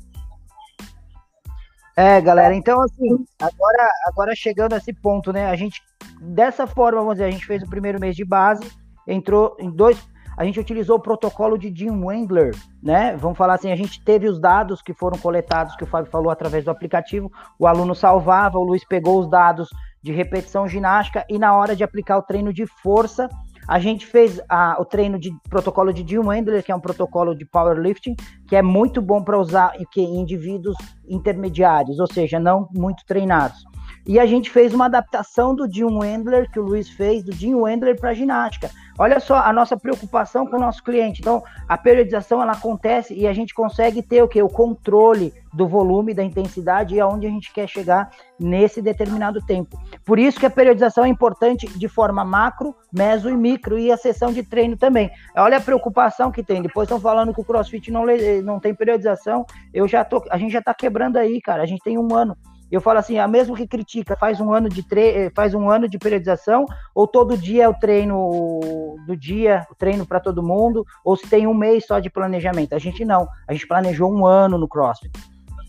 [1.99, 5.47] É, galera, então assim, agora, agora chegando a esse ponto, né?
[5.47, 5.83] A gente,
[6.21, 8.71] dessa forma, vamos dizer, a gente fez o primeiro mês de base,
[9.05, 10.09] entrou em dois.
[10.37, 13.17] A gente utilizou o protocolo de Jim Wendler, né?
[13.17, 16.31] Vamos falar assim, a gente teve os dados que foram coletados, que o Fábio falou
[16.31, 19.69] através do aplicativo, o aluno salvava, o Luiz pegou os dados
[20.01, 23.29] de repetição ginástica e na hora de aplicar o treino de força,
[23.69, 27.35] a gente fez a, o treino de protocolo de Jim Wendler, que é um protocolo
[27.35, 28.17] de powerlifting,
[28.49, 29.85] que é muito bom para usar em
[30.19, 30.75] indivíduos
[31.07, 33.63] intermediários, ou seja, não muito treinados.
[34.09, 37.55] E a gente fez uma adaptação do Jim Wendler, que o Luiz fez, do Jim
[37.55, 38.71] Wendler para ginástica.
[38.99, 41.21] Olha só a nossa preocupação com o nosso cliente.
[41.21, 44.43] Então, a periodização ela acontece e a gente consegue ter o que?
[44.43, 48.09] O controle do volume, da intensidade e aonde a gente quer chegar
[48.41, 49.79] nesse determinado tempo.
[50.07, 53.97] Por isso que a periodização é importante de forma macro, meso e micro e a
[53.99, 55.11] sessão de treino também.
[55.37, 56.63] Olha a preocupação que tem.
[56.63, 58.07] Depois estão falando que o CrossFit não,
[58.43, 59.45] não tem periodização.
[59.73, 61.63] Eu já tô, a gente já está quebrando aí, cara.
[61.63, 62.35] A gente tem um ano
[62.71, 65.55] eu falo assim, a ah, mesmo que critica, faz um ano de tre eh, faz
[65.55, 70.21] um ano de periodização, ou todo dia é o treino do dia, o treino para
[70.21, 72.75] todo mundo, ou se tem um mês só de planejamento.
[72.75, 75.11] A gente não, a gente planejou um ano no CrossFit.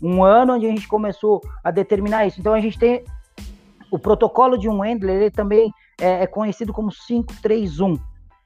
[0.02, 2.40] Um ano onde a gente começou a determinar isso.
[2.40, 3.04] Então a gente tem
[3.90, 7.98] o protocolo de um Wendler, ele também é, é conhecido como 531.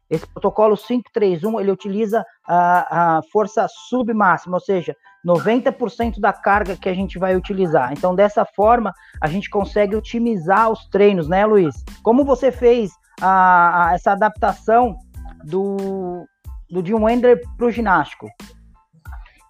[0.09, 6.89] Esse protocolo 531, ele utiliza a, a força submáxima, ou seja, 90% da carga que
[6.89, 7.93] a gente vai utilizar.
[7.93, 11.75] Então, dessa forma, a gente consegue otimizar os treinos, né, Luiz?
[12.03, 14.97] Como você fez a, a essa adaptação
[15.45, 16.27] do,
[16.71, 18.29] do Jim Wender para o ginástico?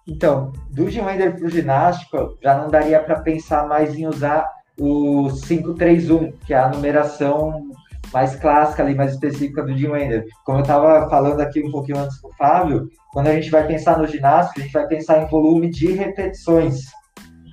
[0.07, 4.49] Então, do Jim Wender para o ginástico, já não daria para pensar mais em usar
[4.77, 7.69] o 531, que é a numeração
[8.15, 10.25] mais clássica ali, mais específica do Jim Wender.
[10.45, 13.67] Como eu estava falando aqui um pouquinho antes com o Fábio, quando a gente vai
[13.67, 16.79] pensar no ginásio, a gente vai pensar em volume de repetições.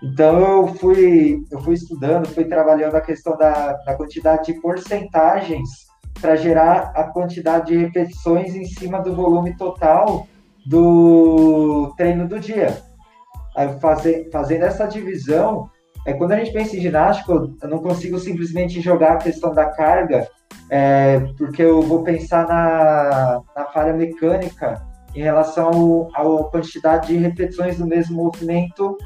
[0.05, 5.69] Então eu fui, eu fui estudando, fui trabalhando a questão da, da quantidade de porcentagens
[6.21, 10.29] para gerar a quantidade de repetições em cima do volume total
[10.65, 12.81] do treino do dia.
[13.57, 15.69] Aí, fazer, fazendo essa divisão,
[16.07, 19.67] é quando a gente pensa em ginástica, eu não consigo simplesmente jogar a questão da
[19.67, 20.27] carga
[20.71, 24.83] é, porque eu vou pensar na, na falha mecânica
[25.15, 28.97] em relação à quantidade de repetições do mesmo movimento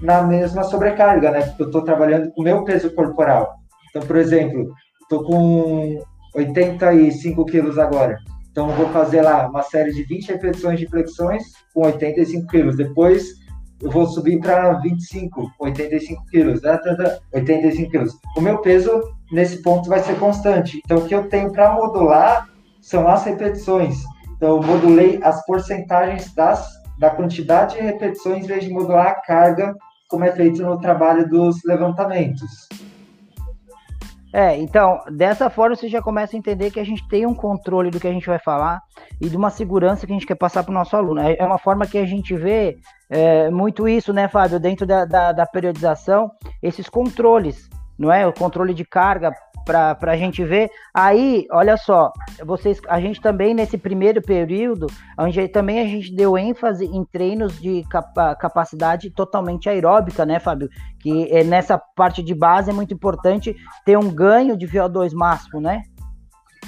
[0.00, 1.42] na mesma sobrecarga, né?
[1.42, 3.56] Porque eu estou trabalhando com o meu peso corporal.
[3.90, 6.00] Então, por exemplo, estou com
[6.36, 8.16] 85 quilos agora.
[8.50, 11.42] Então, vou fazer lá uma série de 20 repetições de flexões
[11.74, 12.76] com 85 quilos.
[12.76, 13.24] Depois,
[13.80, 16.78] eu vou subir para 25, 85 quilos, né?
[17.32, 18.18] 85 quilos.
[18.36, 18.90] O meu peso
[19.30, 20.80] nesse ponto vai ser constante.
[20.84, 22.48] Então, o que eu tenho para modular
[22.80, 23.98] são as repetições.
[24.36, 29.14] Então, eu modulei as porcentagens das, da quantidade de repetições em vez de modular a
[29.14, 29.74] carga,
[30.08, 32.68] como é feito no trabalho dos levantamentos.
[34.32, 37.90] É, então, dessa forma você já começa a entender que a gente tem um controle
[37.90, 38.80] do que a gente vai falar
[39.20, 41.20] e de uma segurança que a gente quer passar para o nosso aluno.
[41.20, 42.76] É, é uma forma que a gente vê
[43.08, 46.30] é, muito isso, né, Fábio, dentro da, da, da periodização,
[46.62, 48.26] esses controles, não é?
[48.26, 49.32] O controle de carga
[49.68, 50.70] para a gente ver.
[50.94, 52.10] Aí, olha só,
[52.44, 54.86] vocês, a gente também nesse primeiro período,
[55.18, 60.68] onde também a gente deu ênfase em treinos de capa, capacidade totalmente aeróbica, né, Fábio?
[60.98, 63.54] Que é, nessa parte de base é muito importante
[63.84, 65.82] ter um ganho de VO2 máximo, né?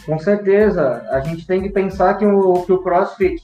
[0.04, 3.42] Com certeza, a gente tem que pensar que o, que o CrossFit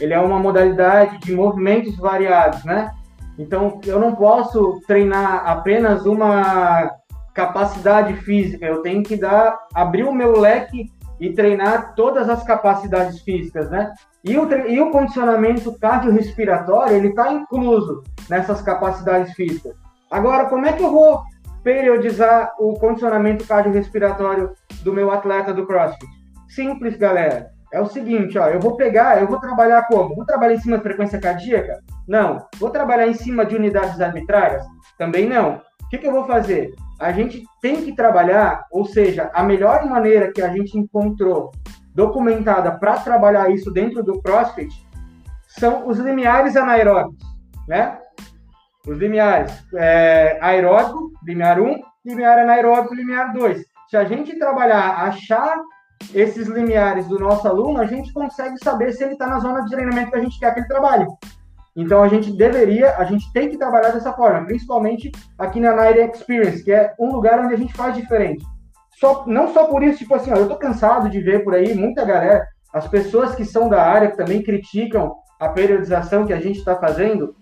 [0.00, 2.90] ele é uma modalidade de movimentos variados, né?
[3.38, 6.90] Então, eu não posso treinar apenas uma
[7.36, 13.20] capacidade física, eu tenho que dar, abrir o meu leque e treinar todas as capacidades
[13.20, 13.92] físicas, né?
[14.24, 19.74] E o, e o condicionamento cardiorrespiratório, ele está incluso nessas capacidades físicas.
[20.10, 21.20] Agora, como é que eu vou
[21.62, 26.10] periodizar o condicionamento cardiorrespiratório do meu atleta do CrossFit?
[26.48, 27.50] Simples, galera.
[27.70, 30.14] É o seguinte, ó, eu vou pegar, eu vou trabalhar como?
[30.14, 31.80] Vou trabalhar em cima de frequência cardíaca?
[32.08, 32.46] Não.
[32.58, 34.64] Vou trabalhar em cima de unidades arbitrárias?
[34.96, 35.60] Também não.
[35.86, 36.74] O que, que eu vou fazer?
[36.98, 41.52] A gente tem que trabalhar, ou seja, a melhor maneira que a gente encontrou
[41.94, 44.68] documentada para trabalhar isso dentro do CrossFit
[45.46, 47.24] são os limiares anaeróbicos,
[47.68, 47.98] né?
[48.86, 53.64] Os limiares é, aeróbico, limiar 1, limiar anaeróbico, limiar 2.
[53.88, 55.56] Se a gente trabalhar, achar
[56.14, 59.70] esses limiares do nosso aluno, a gente consegue saber se ele está na zona de
[59.70, 61.06] treinamento que a gente quer que ele trabalhe.
[61.76, 66.16] Então a gente deveria, a gente tem que trabalhar dessa forma, principalmente aqui na Night
[66.16, 68.44] Experience, que é um lugar onde a gente faz diferente.
[68.98, 71.74] Só, não só por isso, tipo assim, ó, eu tô cansado de ver por aí
[71.74, 76.40] muita galera, as pessoas que são da área que também criticam a periodização que a
[76.40, 77.36] gente está fazendo,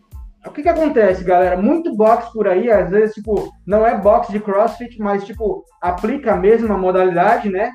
[0.47, 1.57] o que que acontece, galera?
[1.57, 6.35] Muito box por aí, às vezes, tipo, não é box de CrossFit, mas, tipo, aplica
[6.35, 7.70] a mesma modalidade, né?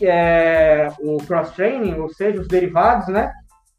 [0.00, 3.32] É o cross-training, ou seja, os derivados, né?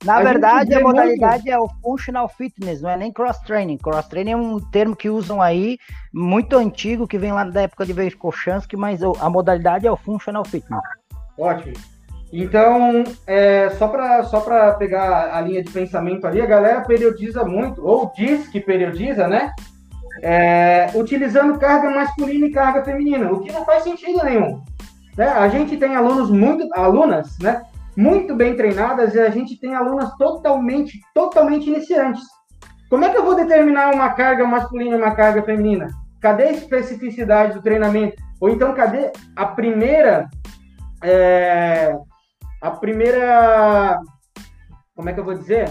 [0.03, 1.49] Na a verdade, a modalidade muito...
[1.49, 3.77] é o functional fitness, não é nem cross-training.
[3.77, 5.77] Cross-training é um termo que usam aí,
[6.13, 10.45] muito antigo, que vem lá da época de Veikochansky, mas a modalidade é o functional
[10.45, 10.81] fitness.
[11.37, 11.73] Ótimo.
[12.31, 14.41] Então, é, só para só
[14.77, 19.53] pegar a linha de pensamento ali, a galera periodiza muito, ou diz que periodiza, né?
[20.21, 24.61] É, utilizando carga masculina e carga feminina, o que não faz sentido nenhum.
[25.17, 25.27] Né?
[25.27, 27.61] A gente tem alunos muito, alunas, né?
[27.95, 32.23] Muito bem treinadas e a gente tem alunas totalmente, totalmente iniciantes.
[32.89, 35.87] Como é que eu vou determinar uma carga masculina e uma carga feminina?
[36.21, 38.21] Cadê a especificidade do treinamento?
[38.41, 40.29] Ou então, cadê a primeira
[41.03, 41.95] é,
[42.61, 43.99] a primeira.
[44.95, 45.69] Como é que eu vou dizer?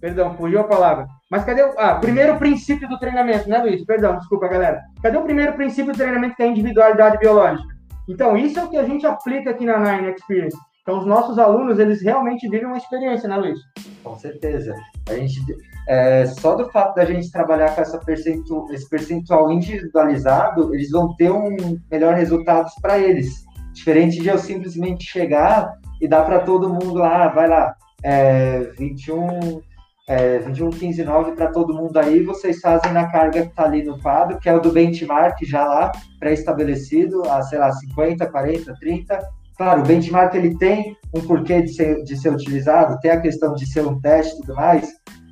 [0.00, 1.06] Perdão, fugiu a palavra.
[1.30, 1.74] Mas cadê o.
[1.76, 3.84] Ah, primeiro princípio do treinamento, né, Luiz?
[3.84, 4.80] Perdão, desculpa, galera.
[5.02, 7.68] Cadê o primeiro princípio do treinamento que é a individualidade biológica?
[8.08, 10.56] Então, isso é o que a gente aplica aqui na Nine Experience.
[10.90, 13.60] Então, os nossos alunos, eles realmente vivem uma experiência, né, Luiz?
[14.02, 14.74] Com certeza.
[15.08, 15.40] A gente,
[15.86, 21.14] é, só do fato da gente trabalhar com essa percentual, esse percentual individualizado, eles vão
[21.14, 23.44] ter um melhor resultados para eles.
[23.72, 27.72] Diferente de eu simplesmente chegar e dá para todo mundo lá, vai lá,
[28.02, 29.62] é, 21,
[30.08, 33.84] é, 21, 15, 9 para todo mundo aí, vocês fazem na carga que está ali
[33.84, 38.74] no quadro, que é o do benchmark já lá, pré-estabelecido, a, sei lá, 50, 40,
[38.80, 39.39] 30.
[39.60, 43.52] Claro, o benchmark ele tem um porquê de ser, de ser utilizado, tem a questão
[43.52, 44.88] de ser um teste e tudo mais,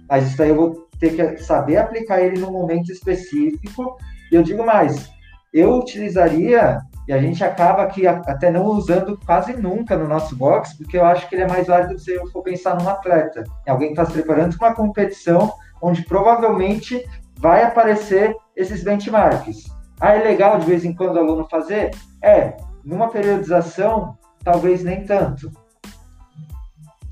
[0.07, 3.97] mas isso aí eu vou ter que saber aplicar ele num momento específico.
[4.31, 5.09] E eu digo mais,
[5.51, 10.77] eu utilizaria e a gente acaba aqui até não usando quase nunca no nosso box,
[10.77, 13.71] porque eu acho que ele é mais válido se eu for pensar num atleta, em
[13.71, 15.51] alguém que está se preparando para uma competição
[15.81, 17.03] onde provavelmente
[17.39, 19.65] vai aparecer esses benchmarks.
[19.99, 21.93] Ah, é legal de vez em quando o aluno fazer?
[22.23, 25.51] É, numa periodização, talvez nem tanto.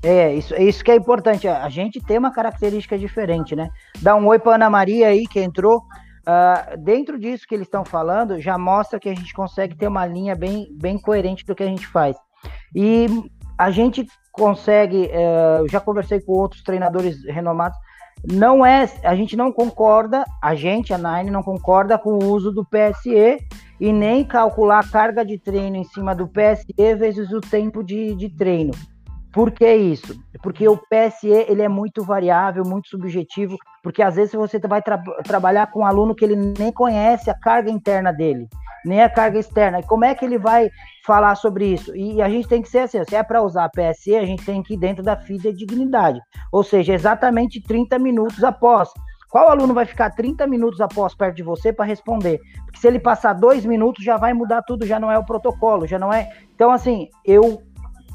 [0.03, 1.47] É, isso, isso que é importante.
[1.47, 3.69] A gente tem uma característica diferente, né?
[4.01, 5.79] Dá um oi para Ana Maria aí, que entrou.
[5.79, 10.05] Uh, dentro disso que eles estão falando, já mostra que a gente consegue ter uma
[10.05, 12.17] linha bem, bem coerente do que a gente faz.
[12.75, 13.07] E
[13.57, 17.77] a gente consegue, uh, já conversei com outros treinadores renomados,
[18.25, 22.51] não é, a gente não concorda, a gente, a Nine, não concorda com o uso
[22.51, 23.39] do PSE
[23.79, 28.15] e nem calcular a carga de treino em cima do PSE vezes o tempo de,
[28.15, 28.71] de treino.
[29.33, 30.15] Por que isso?
[30.41, 34.97] Porque o PSE ele é muito variável, muito subjetivo, porque às vezes você vai tra
[35.23, 38.47] trabalhar com um aluno que ele nem conhece a carga interna dele,
[38.85, 39.79] nem a carga externa.
[39.79, 40.69] E como é que ele vai
[41.05, 41.95] falar sobre isso?
[41.95, 44.63] E a gente tem que ser assim, se é para usar PSE, a gente tem
[44.63, 46.19] que ir dentro da fidedignidade,
[46.51, 48.89] ou seja, exatamente 30 minutos após.
[49.29, 52.39] Qual aluno vai ficar 30 minutos após perto de você para responder?
[52.65, 55.85] Porque se ele passar dois minutos, já vai mudar tudo, já não é o protocolo,
[55.85, 56.29] já não é.
[56.55, 57.61] Então, assim, eu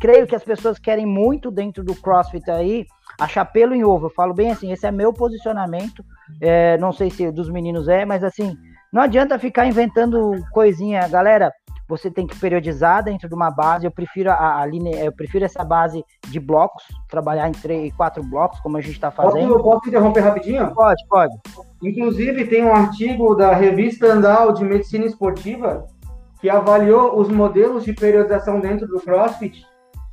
[0.03, 2.85] creio que as pessoas querem muito dentro do CrossFit aí
[3.21, 4.07] achar pelo em ovo.
[4.07, 6.05] Eu falo bem assim, esse é meu posicionamento.
[6.41, 8.57] É, não sei se dos meninos é, mas assim,
[8.93, 11.53] não adianta ficar inventando coisinha, galera.
[11.89, 13.87] Você tem que periodizar dentro de uma base.
[13.87, 18.25] Eu prefiro a, a linha, eu prefiro essa base de blocos, trabalhar em três, quatro
[18.25, 19.53] blocos, como a gente está fazendo.
[19.53, 20.75] Posso, posso interromper rapidinho?
[20.75, 21.35] Pode, pode.
[21.81, 25.87] Inclusive tem um artigo da revista Andal de Medicina Esportiva
[26.41, 29.65] que avaliou os modelos de periodização dentro do CrossFit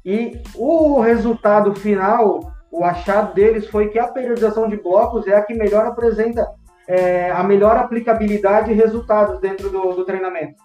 [0.10, 5.44] e o resultado final, o achado deles foi que a periodização de blocos é a
[5.44, 6.48] que melhor apresenta
[6.88, 10.56] é, a melhor aplicabilidade e resultados dentro do, do treinamento.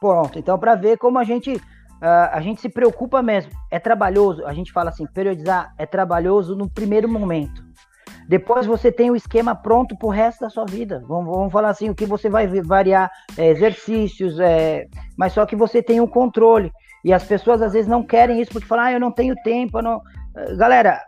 [0.00, 4.46] Pronto, então para ver como a gente uh, a gente se preocupa mesmo, é trabalhoso,
[4.46, 7.64] a gente fala assim, periodizar é trabalhoso no primeiro momento.
[8.28, 11.02] Depois você tem o esquema pronto para o resto da sua vida.
[11.08, 14.86] Vamos, vamos, falar assim, o que você vai variar é, exercícios, é,
[15.18, 16.70] mas só que você tem o controle.
[17.04, 19.82] E as pessoas às vezes não querem isso porque falam, ah, eu não tenho tempo.
[19.82, 20.00] não...
[20.36, 21.00] Eh, galera,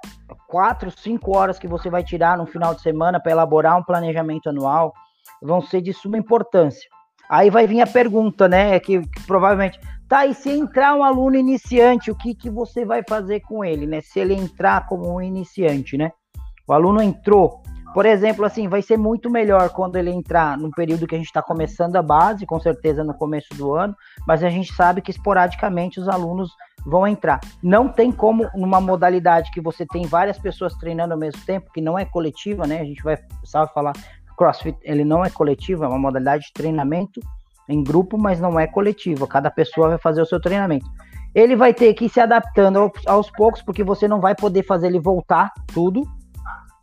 [0.47, 4.49] quatro, cinco horas que você vai tirar no final de semana para elaborar um planejamento
[4.49, 4.93] anual
[5.43, 6.89] vão ser de suma importância.
[7.29, 8.79] Aí vai vir a pergunta, né?
[8.79, 13.03] Que, que provavelmente, tá, e se entrar um aluno iniciante, o que, que você vai
[13.09, 14.01] fazer com ele, né?
[14.01, 16.13] Se ele entrar como um iniciante, né?
[16.69, 17.63] O aluno entrou,
[17.97, 21.29] por exemplo, assim, vai ser muito melhor quando ele entrar no período que a gente
[21.29, 23.97] está começando a base, com certeza no começo do ano,
[24.29, 26.51] mas a gente sabe que esporadicamente os alunos
[26.85, 27.41] vão entrar.
[27.63, 31.81] Não tem como numa modalidade que você tem várias pessoas treinando ao mesmo tempo, que
[31.81, 32.83] não é coletiva, né?
[32.83, 33.95] A gente vai sabe falar
[34.37, 37.19] CrossFit, ele não é coletivo, é uma modalidade de treinamento
[37.67, 39.27] em grupo, mas não é coletivo.
[39.27, 40.85] Cada pessoa vai fazer o seu treinamento.
[41.35, 44.89] Ele vai ter que ir se adaptando aos poucos, porque você não vai poder fazer
[44.89, 46.03] ele voltar tudo,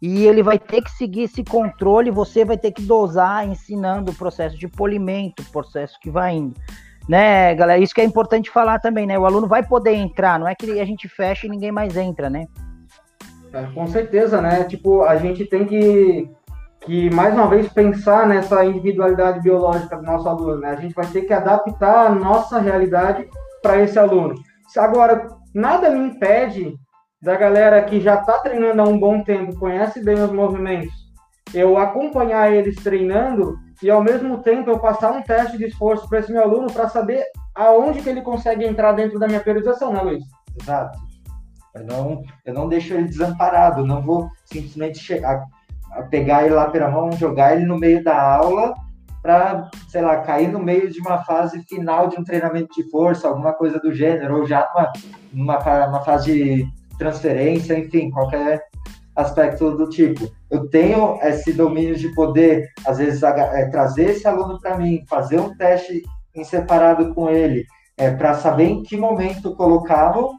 [0.05, 4.13] e ele vai ter que seguir esse controle, você vai ter que dosar ensinando o
[4.13, 6.59] processo de polimento, o processo que vai indo.
[7.07, 7.81] Né, galera?
[7.81, 9.17] Isso que é importante falar também, né?
[9.17, 12.29] O aluno vai poder entrar, não é que a gente fecha e ninguém mais entra,
[12.29, 12.47] né?
[13.53, 14.65] É, com certeza, né?
[14.65, 16.29] Tipo, a gente tem que,
[16.81, 20.71] que, mais uma vez, pensar nessa individualidade biológica do nosso aluno, né?
[20.71, 23.25] A gente vai ter que adaptar a nossa realidade
[23.61, 24.35] para esse aluno.
[24.75, 26.77] Agora, nada me impede
[27.23, 30.93] da galera que já está treinando há um bom tempo, conhece bem os movimentos,
[31.53, 36.19] eu acompanhar eles treinando e ao mesmo tempo eu passar um teste de esforço para
[36.19, 37.23] esse meu aluno para saber
[37.55, 40.23] aonde que ele consegue entrar dentro da minha periodização, né, Luiz?
[40.61, 40.99] Exato.
[41.73, 45.45] Eu não, eu não deixo ele desamparado, não vou simplesmente chegar,
[46.09, 48.73] pegar ele lá pela mão, jogar ele no meio da aula
[49.21, 53.29] para, sei lá, cair no meio de uma fase final de um treinamento de força,
[53.29, 54.67] alguma coisa do gênero, ou já
[55.33, 58.61] numa, numa, numa fase de transferência, enfim, qualquer
[59.15, 60.27] aspecto do tipo.
[60.49, 65.39] Eu tenho esse domínio de poder, às vezes, é, trazer esse aluno para mim, fazer
[65.39, 66.01] um teste
[66.35, 67.65] em separado com ele,
[67.97, 70.31] é, para saber em que momento colocá-lo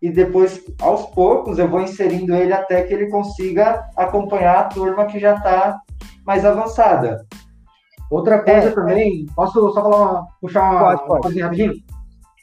[0.00, 5.06] e depois, aos poucos, eu vou inserindo ele até que ele consiga acompanhar a turma
[5.06, 5.78] que já está
[6.26, 7.24] mais avançada.
[8.10, 11.22] Outra coisa é, também, posso só falar uma, puxar uma, pode, pode.
[11.22, 11.74] coisa rapidinho?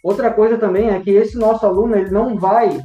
[0.02, 2.80] Outra coisa também é que esse nosso aluno ele não vai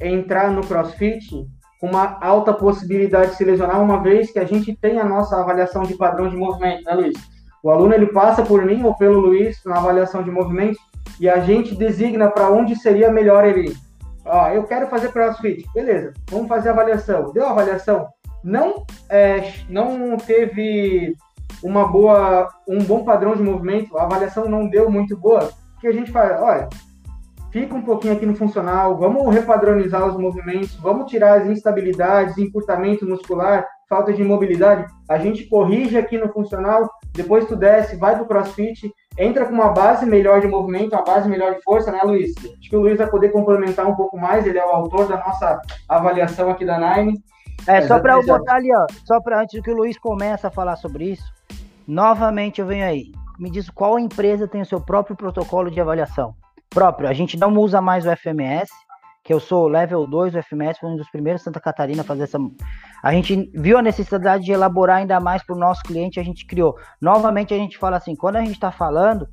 [0.00, 1.46] entrar no CrossFit
[1.80, 5.40] com uma alta possibilidade de se lesionar, uma vez que a gente tem a nossa
[5.40, 7.18] avaliação de padrão de movimento, né, Luiz?
[7.62, 10.78] O aluno ele passa por mim ou pelo Luiz na avaliação de movimento
[11.18, 13.76] e a gente designa para onde seria melhor ele ir.
[14.24, 16.12] Ó, eu quero fazer CrossFit, beleza?
[16.30, 17.32] Vamos fazer a avaliação.
[17.32, 18.08] Deu a avaliação?
[18.42, 21.14] Não, é, não teve
[21.62, 23.96] uma boa, um bom padrão de movimento.
[23.98, 25.50] A avaliação não deu muito boa.
[25.76, 26.40] O que a gente faz?
[26.40, 26.68] Olha,
[27.50, 33.06] fica um pouquinho aqui no funcional, vamos repadronizar os movimentos, vamos tirar as instabilidades, encurtamento
[33.06, 38.26] muscular, falta de mobilidade, a gente corrige aqui no funcional, depois tu desce, vai pro
[38.26, 42.32] crossfit, entra com uma base melhor de movimento, uma base melhor de força, né, Luiz?
[42.38, 45.16] Acho que o Luiz vai poder complementar um pouco mais, ele é o autor da
[45.16, 47.20] nossa avaliação aqui da Nine.
[47.66, 50.50] É, só para eu botar ali, ó, só para antes que o Luiz comece a
[50.50, 51.24] falar sobre isso,
[51.86, 53.12] novamente eu venho aí.
[53.40, 56.34] Me diz qual empresa tem o seu próprio protocolo de avaliação?
[56.70, 57.08] Próprio.
[57.08, 58.70] A gente não usa mais o FMS,
[59.22, 62.22] que eu sou level 2 do FMS, foi um dos primeiros Santa Catarina a fazer
[62.22, 62.38] essa.
[63.02, 66.46] A gente viu a necessidade de elaborar ainda mais para o nosso cliente, a gente
[66.46, 66.76] criou.
[67.00, 69.28] Novamente, a gente fala assim: quando a gente está falando,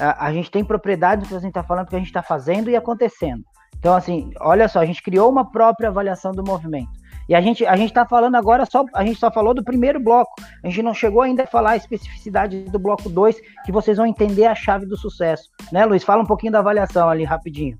[0.00, 2.22] a, a, gente tem propriedade do que a gente está falando, porque a gente está
[2.22, 3.44] fazendo e acontecendo.
[3.78, 6.90] Então, assim, olha só, a gente criou uma própria avaliação do movimento.
[7.28, 10.00] E a gente a gente está falando agora só a gente só falou do primeiro
[10.00, 10.32] bloco.
[10.64, 14.06] A gente não chegou ainda a falar a especificidade do bloco 2, que vocês vão
[14.06, 16.02] entender a chave do sucesso, né, Luiz?
[16.02, 17.78] Fala um pouquinho da avaliação ali rapidinho.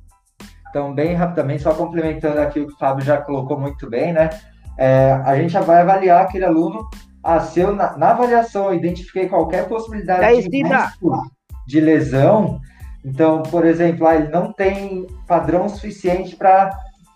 [0.69, 4.29] Então, bem rapidamente, só complementando aqui o que o Fábio já colocou muito bem, né?
[4.77, 6.87] É, a gente já vai avaliar aquele aluno.
[7.25, 11.23] Ah, se eu, na, na avaliação, eu identifiquei qualquer possibilidade é de, risco
[11.67, 12.61] de lesão,
[13.05, 16.71] então, por exemplo, ah, ele não tem padrão suficiente para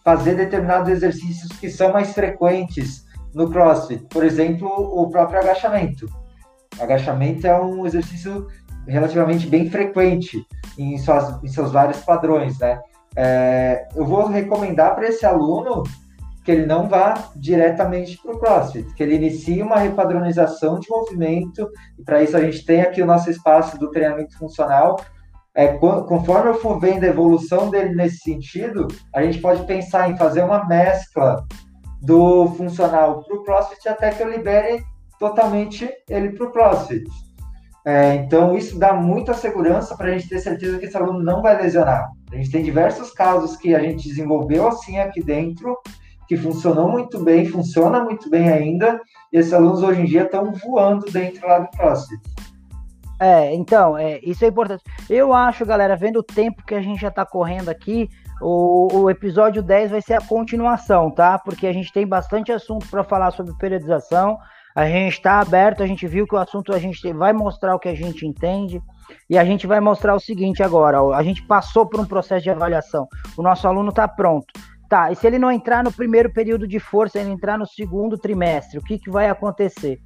[0.05, 4.05] fazer determinados exercícios que são mais frequentes no CrossFit.
[4.11, 6.07] Por exemplo, o próprio agachamento.
[6.79, 8.47] Agachamento é um exercício
[8.87, 10.45] relativamente bem frequente
[10.79, 12.81] em, suas, em seus vários padrões, né?
[13.15, 15.83] É, eu vou recomendar para esse aluno
[16.45, 21.69] que ele não vá diretamente para o CrossFit, que ele inicie uma repadronização de movimento,
[21.99, 24.99] e para isso a gente tem aqui o nosso espaço do treinamento funcional,
[25.55, 30.17] é, conforme eu for vendo a evolução dele nesse sentido, a gente pode pensar em
[30.17, 31.45] fazer uma mescla
[32.01, 34.83] do funcional para o CrossFit até que eu libere
[35.19, 37.09] totalmente ele para o CrossFit.
[37.85, 41.43] É, então, isso dá muita segurança para a gente ter certeza que esse aluno não
[41.43, 42.09] vai lesionar.
[42.33, 45.77] A gente tem diversos casos que a gente desenvolveu assim aqui dentro,
[46.29, 49.01] que funcionou muito bem, funciona muito bem ainda,
[49.33, 52.21] e esses alunos hoje em dia estão voando dentro lá do CrossFit.
[53.23, 54.83] É, então, é, isso é importante.
[55.09, 58.09] Eu acho, galera, vendo o tempo que a gente já tá correndo aqui,
[58.41, 61.39] o, o episódio 10 vai ser a continuação, tá?
[61.39, 64.37] Porque a gente tem bastante assunto para falar sobre periodização.
[64.75, 67.79] A gente está aberto, a gente viu que o assunto a gente vai mostrar o
[67.79, 68.83] que a gente entende.
[69.31, 72.51] E a gente vai mostrar o seguinte agora: a gente passou por um processo de
[72.51, 73.07] avaliação.
[73.37, 74.53] O nosso aluno está pronto.
[74.89, 78.19] Tá, e se ele não entrar no primeiro período de força, ele entrar no segundo
[78.19, 80.01] trimestre, o que, que vai acontecer?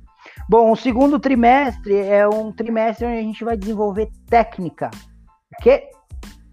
[0.49, 4.91] Bom, o segundo trimestre é um trimestre onde a gente vai desenvolver técnica.
[5.59, 5.83] O que?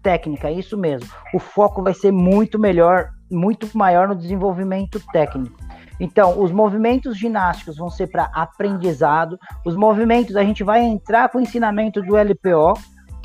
[0.02, 1.08] Técnica, isso mesmo.
[1.32, 5.56] O foco vai ser muito melhor, muito maior no desenvolvimento técnico.
[6.00, 9.38] Então, os movimentos ginásticos vão ser para aprendizado.
[9.64, 12.74] Os movimentos, a gente vai entrar com o ensinamento do LPO,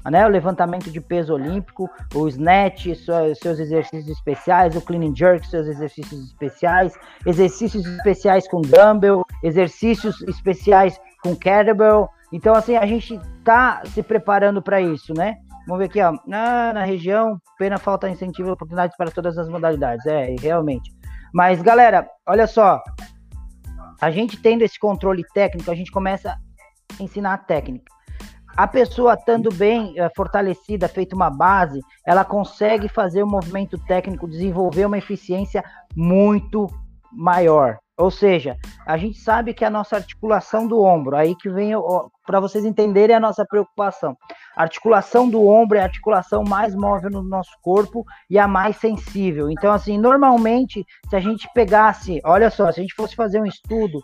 [0.05, 0.25] né?
[0.25, 5.67] O levantamento de peso olímpico, o snatch, seus exercícios especiais, o clean and jerk, seus
[5.67, 6.93] exercícios especiais,
[7.25, 12.09] exercícios especiais com dumbbell, exercícios especiais com kettlebell.
[12.31, 15.37] Então, assim, a gente tá se preparando para isso, né?
[15.67, 16.13] Vamos ver aqui, ó.
[16.31, 20.05] Ah, na região, pena falta incentivo e oportunidades para todas as modalidades.
[20.05, 20.93] É, realmente.
[21.33, 22.81] Mas, galera, olha só.
[24.01, 27.98] A gente tendo esse controle técnico, a gente começa a ensinar a técnica
[28.59, 34.27] a pessoa estando bem é, fortalecida, feita uma base, ela consegue fazer o movimento técnico,
[34.27, 35.63] desenvolver uma eficiência
[35.95, 36.67] muito
[37.09, 37.77] maior.
[37.97, 41.71] Ou seja, a gente sabe que a nossa articulação do ombro, aí que vem
[42.27, 44.17] para vocês entenderem a nossa preocupação.
[44.57, 48.75] A articulação do ombro é a articulação mais móvel no nosso corpo e a mais
[48.75, 49.49] sensível.
[49.49, 53.45] Então, assim, normalmente, se a gente pegasse, olha só, se a gente fosse fazer um
[53.45, 54.01] estudo,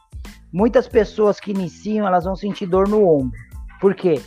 [0.49, 3.37] muitas pessoas que iniciam, elas vão sentir dor no ombro.
[3.81, 4.21] Por quê?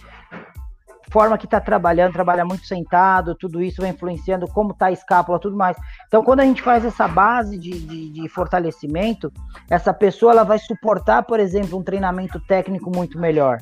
[1.11, 5.39] Forma que está trabalhando, trabalha muito sentado, tudo isso vai influenciando como está a escápula,
[5.39, 5.77] tudo mais.
[6.07, 9.33] Então, quando a gente faz essa base de, de, de, fortalecimento,
[9.71, 13.59] essa pessoa ela vai suportar, por exemplo, um treinamento técnico muito melhor.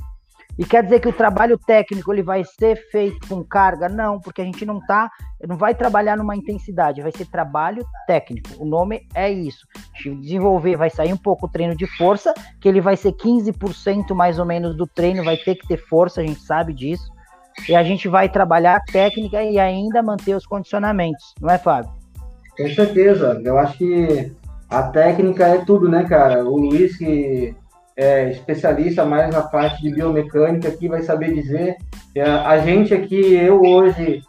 [0.58, 3.90] E quer dizer que o trabalho técnico ele vai ser feito com carga?
[3.90, 5.10] Não, porque a gente não tá,
[5.46, 8.48] não vai trabalhar numa intensidade, vai ser trabalho técnico.
[8.58, 9.66] O nome é isso.
[10.22, 14.38] Desenvolver, vai sair um pouco o treino de força, que ele vai ser 15% mais
[14.38, 17.15] ou menos do treino, vai ter que ter força, a gente sabe disso
[17.68, 21.90] e a gente vai trabalhar a técnica e ainda manter os condicionamentos, não é, Fábio?
[22.56, 23.40] Com certeza.
[23.44, 24.32] Eu acho que
[24.68, 26.44] a técnica é tudo, né, cara?
[26.44, 27.54] O Luiz, que
[27.96, 31.76] é especialista mais na parte de biomecânica, aqui vai saber dizer.
[32.44, 34.22] A gente aqui, eu hoje,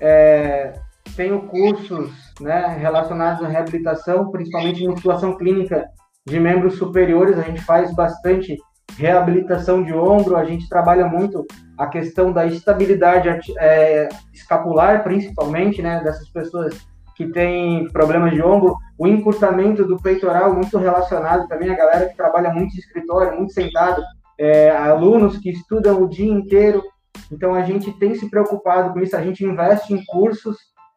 [0.00, 0.74] é,
[1.16, 2.10] tenho cursos
[2.40, 5.86] né, relacionados à reabilitação, principalmente musculação clínica
[6.26, 7.38] de membros superiores.
[7.38, 8.56] A gente faz bastante
[8.98, 11.46] reabilitação de ombro, a gente trabalha muito
[11.78, 13.28] a questão da estabilidade
[13.58, 16.76] é, escapular, principalmente, né, dessas pessoas
[17.14, 22.16] que têm problemas de ombro, o encurtamento do peitoral, muito relacionado também a galera que
[22.16, 24.02] trabalha muito em escritório, muito sentado,
[24.36, 26.82] é, alunos que estudam o dia inteiro.
[27.30, 30.56] Então a gente tem se preocupado com isso, a gente investe em cursos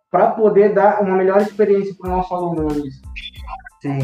[0.09, 2.95] para poder dar uma melhor experiência para o nosso aluno, Luiz.
[3.81, 3.99] Sim.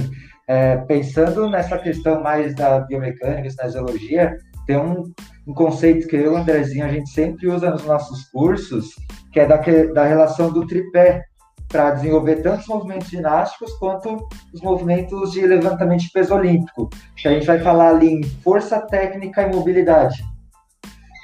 [0.47, 5.11] É, pensando nessa questão mais da biomecânica, cinesiologia, tem um,
[5.45, 8.91] um, conceito que eu Andrezinho a gente sempre usa nos nossos cursos,
[9.33, 9.57] que é da,
[9.93, 11.23] da relação do tripé,
[11.67, 17.27] para desenvolver tanto os movimentos ginásticos quanto os movimentos de levantamento de peso olímpico, que
[17.27, 20.23] a gente vai falar ali em força técnica e mobilidade.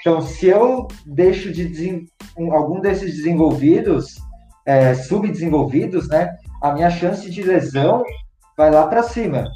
[0.01, 2.05] Então, se eu deixo de
[2.51, 4.15] algum desses desenvolvidos,
[4.65, 8.03] é, subdesenvolvidos, né, a minha chance de lesão
[8.58, 9.49] vai lá para cima.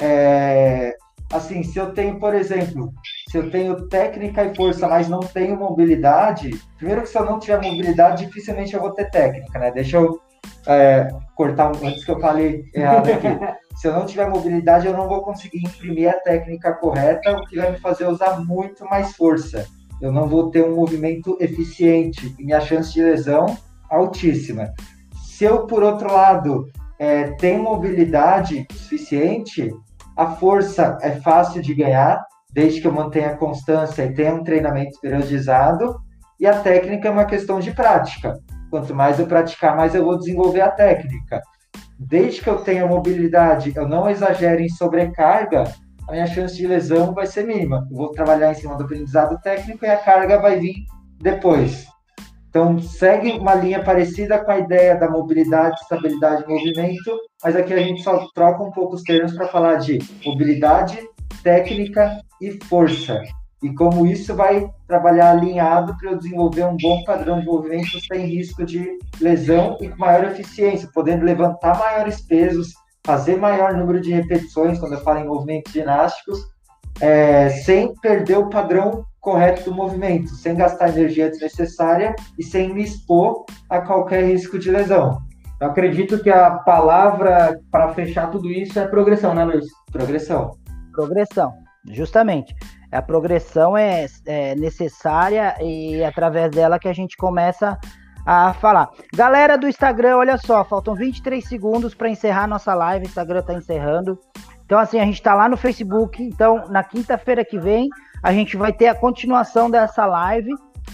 [0.00, 0.94] É,
[1.32, 2.92] assim, se eu tenho, por exemplo,
[3.30, 7.38] se eu tenho técnica e força, mas não tenho mobilidade, primeiro que se eu não
[7.38, 9.70] tiver mobilidade, dificilmente eu vou ter técnica, né?
[9.70, 10.20] Deixa eu
[10.66, 13.28] é, cortar antes que eu falei errado aqui.
[13.76, 17.56] se eu não tiver mobilidade, eu não vou conseguir imprimir a técnica correta, o que
[17.56, 19.66] vai me fazer usar muito mais força.
[20.00, 23.56] Eu não vou ter um movimento eficiente e minha chance de lesão
[23.88, 24.72] altíssima.
[25.26, 26.70] Se eu, por outro lado,
[27.00, 29.72] é, tem mobilidade suficiente,
[30.14, 32.22] a força é fácil de ganhar,
[32.52, 35.98] desde que eu mantenha constância e tenha um treinamento periodizado,
[36.38, 38.38] e a técnica é uma questão de prática.
[38.70, 41.40] Quanto mais eu praticar, mais eu vou desenvolver a técnica.
[41.98, 45.64] Desde que eu tenha mobilidade, eu não exagere em sobrecarga,
[46.06, 47.86] a minha chance de lesão vai ser mínima.
[47.90, 50.84] Eu vou trabalhar em cima do aprendizado técnico e a carga vai vir
[51.18, 51.86] depois.
[52.50, 57.72] Então, segue uma linha parecida com a ideia da mobilidade, estabilidade e movimento, mas aqui
[57.72, 60.98] a gente só troca um pouco os termos para falar de mobilidade,
[61.44, 63.22] técnica e força.
[63.62, 68.26] E como isso vai trabalhar alinhado para eu desenvolver um bom padrão de movimento sem
[68.26, 72.74] risco de lesão e com maior eficiência, podendo levantar maiores pesos,
[73.04, 76.40] fazer maior número de repetições, quando eu falo em movimentos ginásticos,
[77.00, 82.82] é, sem perder o padrão correto do movimento, sem gastar energia desnecessária e sem me
[82.82, 85.20] expor a qualquer risco de lesão.
[85.60, 89.66] Eu acredito que a palavra para fechar tudo isso é progressão, né, Luiz?
[89.92, 90.56] Progressão.
[90.92, 91.52] Progressão,
[91.90, 92.54] justamente.
[92.90, 97.78] A progressão é, é necessária e é através dela que a gente começa
[98.26, 98.88] a falar.
[99.14, 103.04] Galera do Instagram, olha só, faltam 23 segundos para encerrar nossa live.
[103.04, 104.18] O Instagram está encerrando.
[104.64, 106.22] Então, assim, a gente está lá no Facebook.
[106.22, 107.88] Então, na quinta-feira que vem,
[108.22, 110.52] a gente vai ter a continuação dessa live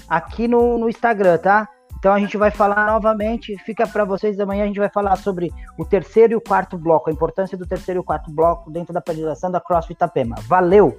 [0.09, 1.69] aqui no, no Instagram, tá?
[1.99, 5.53] Então a gente vai falar novamente, fica para vocês amanhã a gente vai falar sobre
[5.79, 8.93] o terceiro e o quarto bloco, a importância do terceiro e o quarto bloco dentro
[8.93, 10.37] da periodização da CrossFit Itapema.
[10.47, 10.99] Valeu!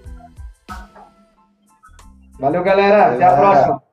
[2.39, 3.13] Valeu, galera.
[3.13, 3.83] Até a próxima.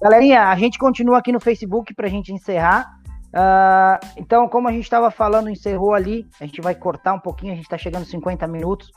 [0.00, 2.98] Galerinha, a gente continua aqui no Facebook para a gente encerrar.
[3.28, 6.26] Uh, então, como a gente estava falando, encerrou ali.
[6.40, 8.90] A gente vai cortar um pouquinho, a gente está chegando 50 minutos.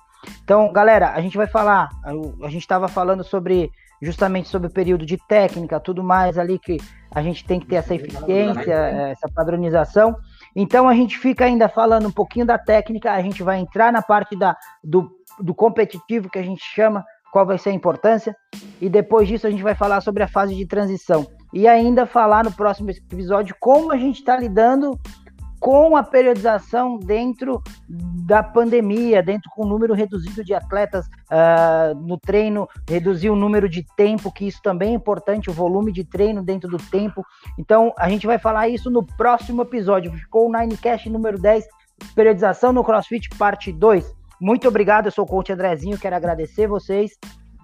[0.44, 1.90] Então, galera, a gente vai falar.
[2.04, 6.78] A, gente estava falando sobre justamente sobre o período de técnica, tudo mais ali que
[7.14, 10.16] a gente tem que ter essa eficiência, essa padronização.
[10.56, 14.02] Então a gente fica ainda falando um pouquinho da técnica, a gente vai entrar na
[14.02, 18.36] parte da, do, do competitivo que a gente chama, qual vai ser a importância,
[18.82, 21.28] e depois disso a gente vai falar sobre a fase de transição.
[21.54, 25.00] E ainda falar no próximo episódio como a gente está lidando
[25.62, 32.18] com a periodização dentro da pandemia, dentro com o número reduzido de atletas uh, no
[32.18, 36.44] treino, reduzir o número de tempo, que isso também é importante, o volume de treino
[36.44, 37.24] dentro do tempo.
[37.60, 40.12] Então, a gente vai falar isso no próximo episódio.
[40.12, 41.64] Ficou o Ninecast número 10,
[42.16, 44.12] periodização no CrossFit, parte 2.
[44.42, 47.12] Muito obrigado, eu sou o coach Andrezinho, quero agradecer vocês.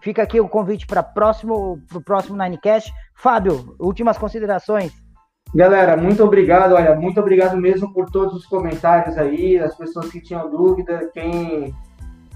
[0.03, 2.93] Fica aqui o convite para próximo, o próximo Ninecast.
[3.15, 5.06] Fábio, últimas considerações.
[5.53, 6.73] Galera, muito obrigado.
[6.73, 11.73] Olha, muito obrigado mesmo por todos os comentários aí, as pessoas que tinham dúvida, quem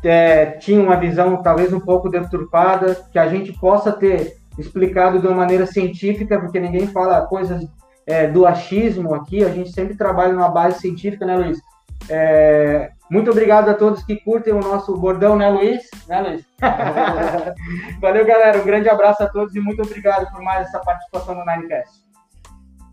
[0.04, 5.28] é, tinha uma visão talvez um pouco deturpada, que a gente possa ter explicado de
[5.28, 7.66] uma maneira científica, porque ninguém fala coisas
[8.06, 11.60] é, do achismo aqui, a gente sempre trabalha numa base científica, né, Luiz?
[12.10, 15.84] É, muito obrigado a todos que curtem o nosso bordão, né, Luiz?
[16.08, 16.46] Né, Luiz?
[18.02, 18.60] Valeu, galera.
[18.60, 22.01] Um grande abraço a todos e muito obrigado por mais essa participação no Ninecast.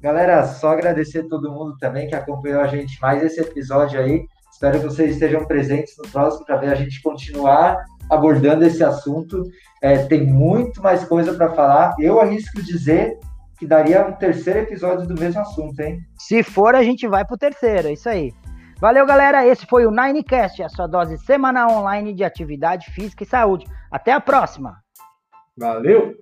[0.01, 4.25] Galera, só agradecer a todo mundo também que acompanhou a gente mais esse episódio aí.
[4.53, 7.77] Espero que vocês estejam presentes no próximo para ver a gente continuar
[8.11, 9.43] abordando esse assunto.
[9.83, 11.95] É, tem muito mais coisa para falar.
[11.99, 13.19] Eu arrisco dizer
[13.59, 16.01] que daria um terceiro episódio do mesmo assunto, hein?
[16.19, 18.33] Se for, a gente vai para o terceiro, é isso aí.
[18.81, 19.45] Valeu, galera.
[19.45, 23.67] Esse foi o Ninecast, a sua dose semanal online de atividade física e saúde.
[23.91, 24.77] Até a próxima.
[25.57, 26.15] Valeu!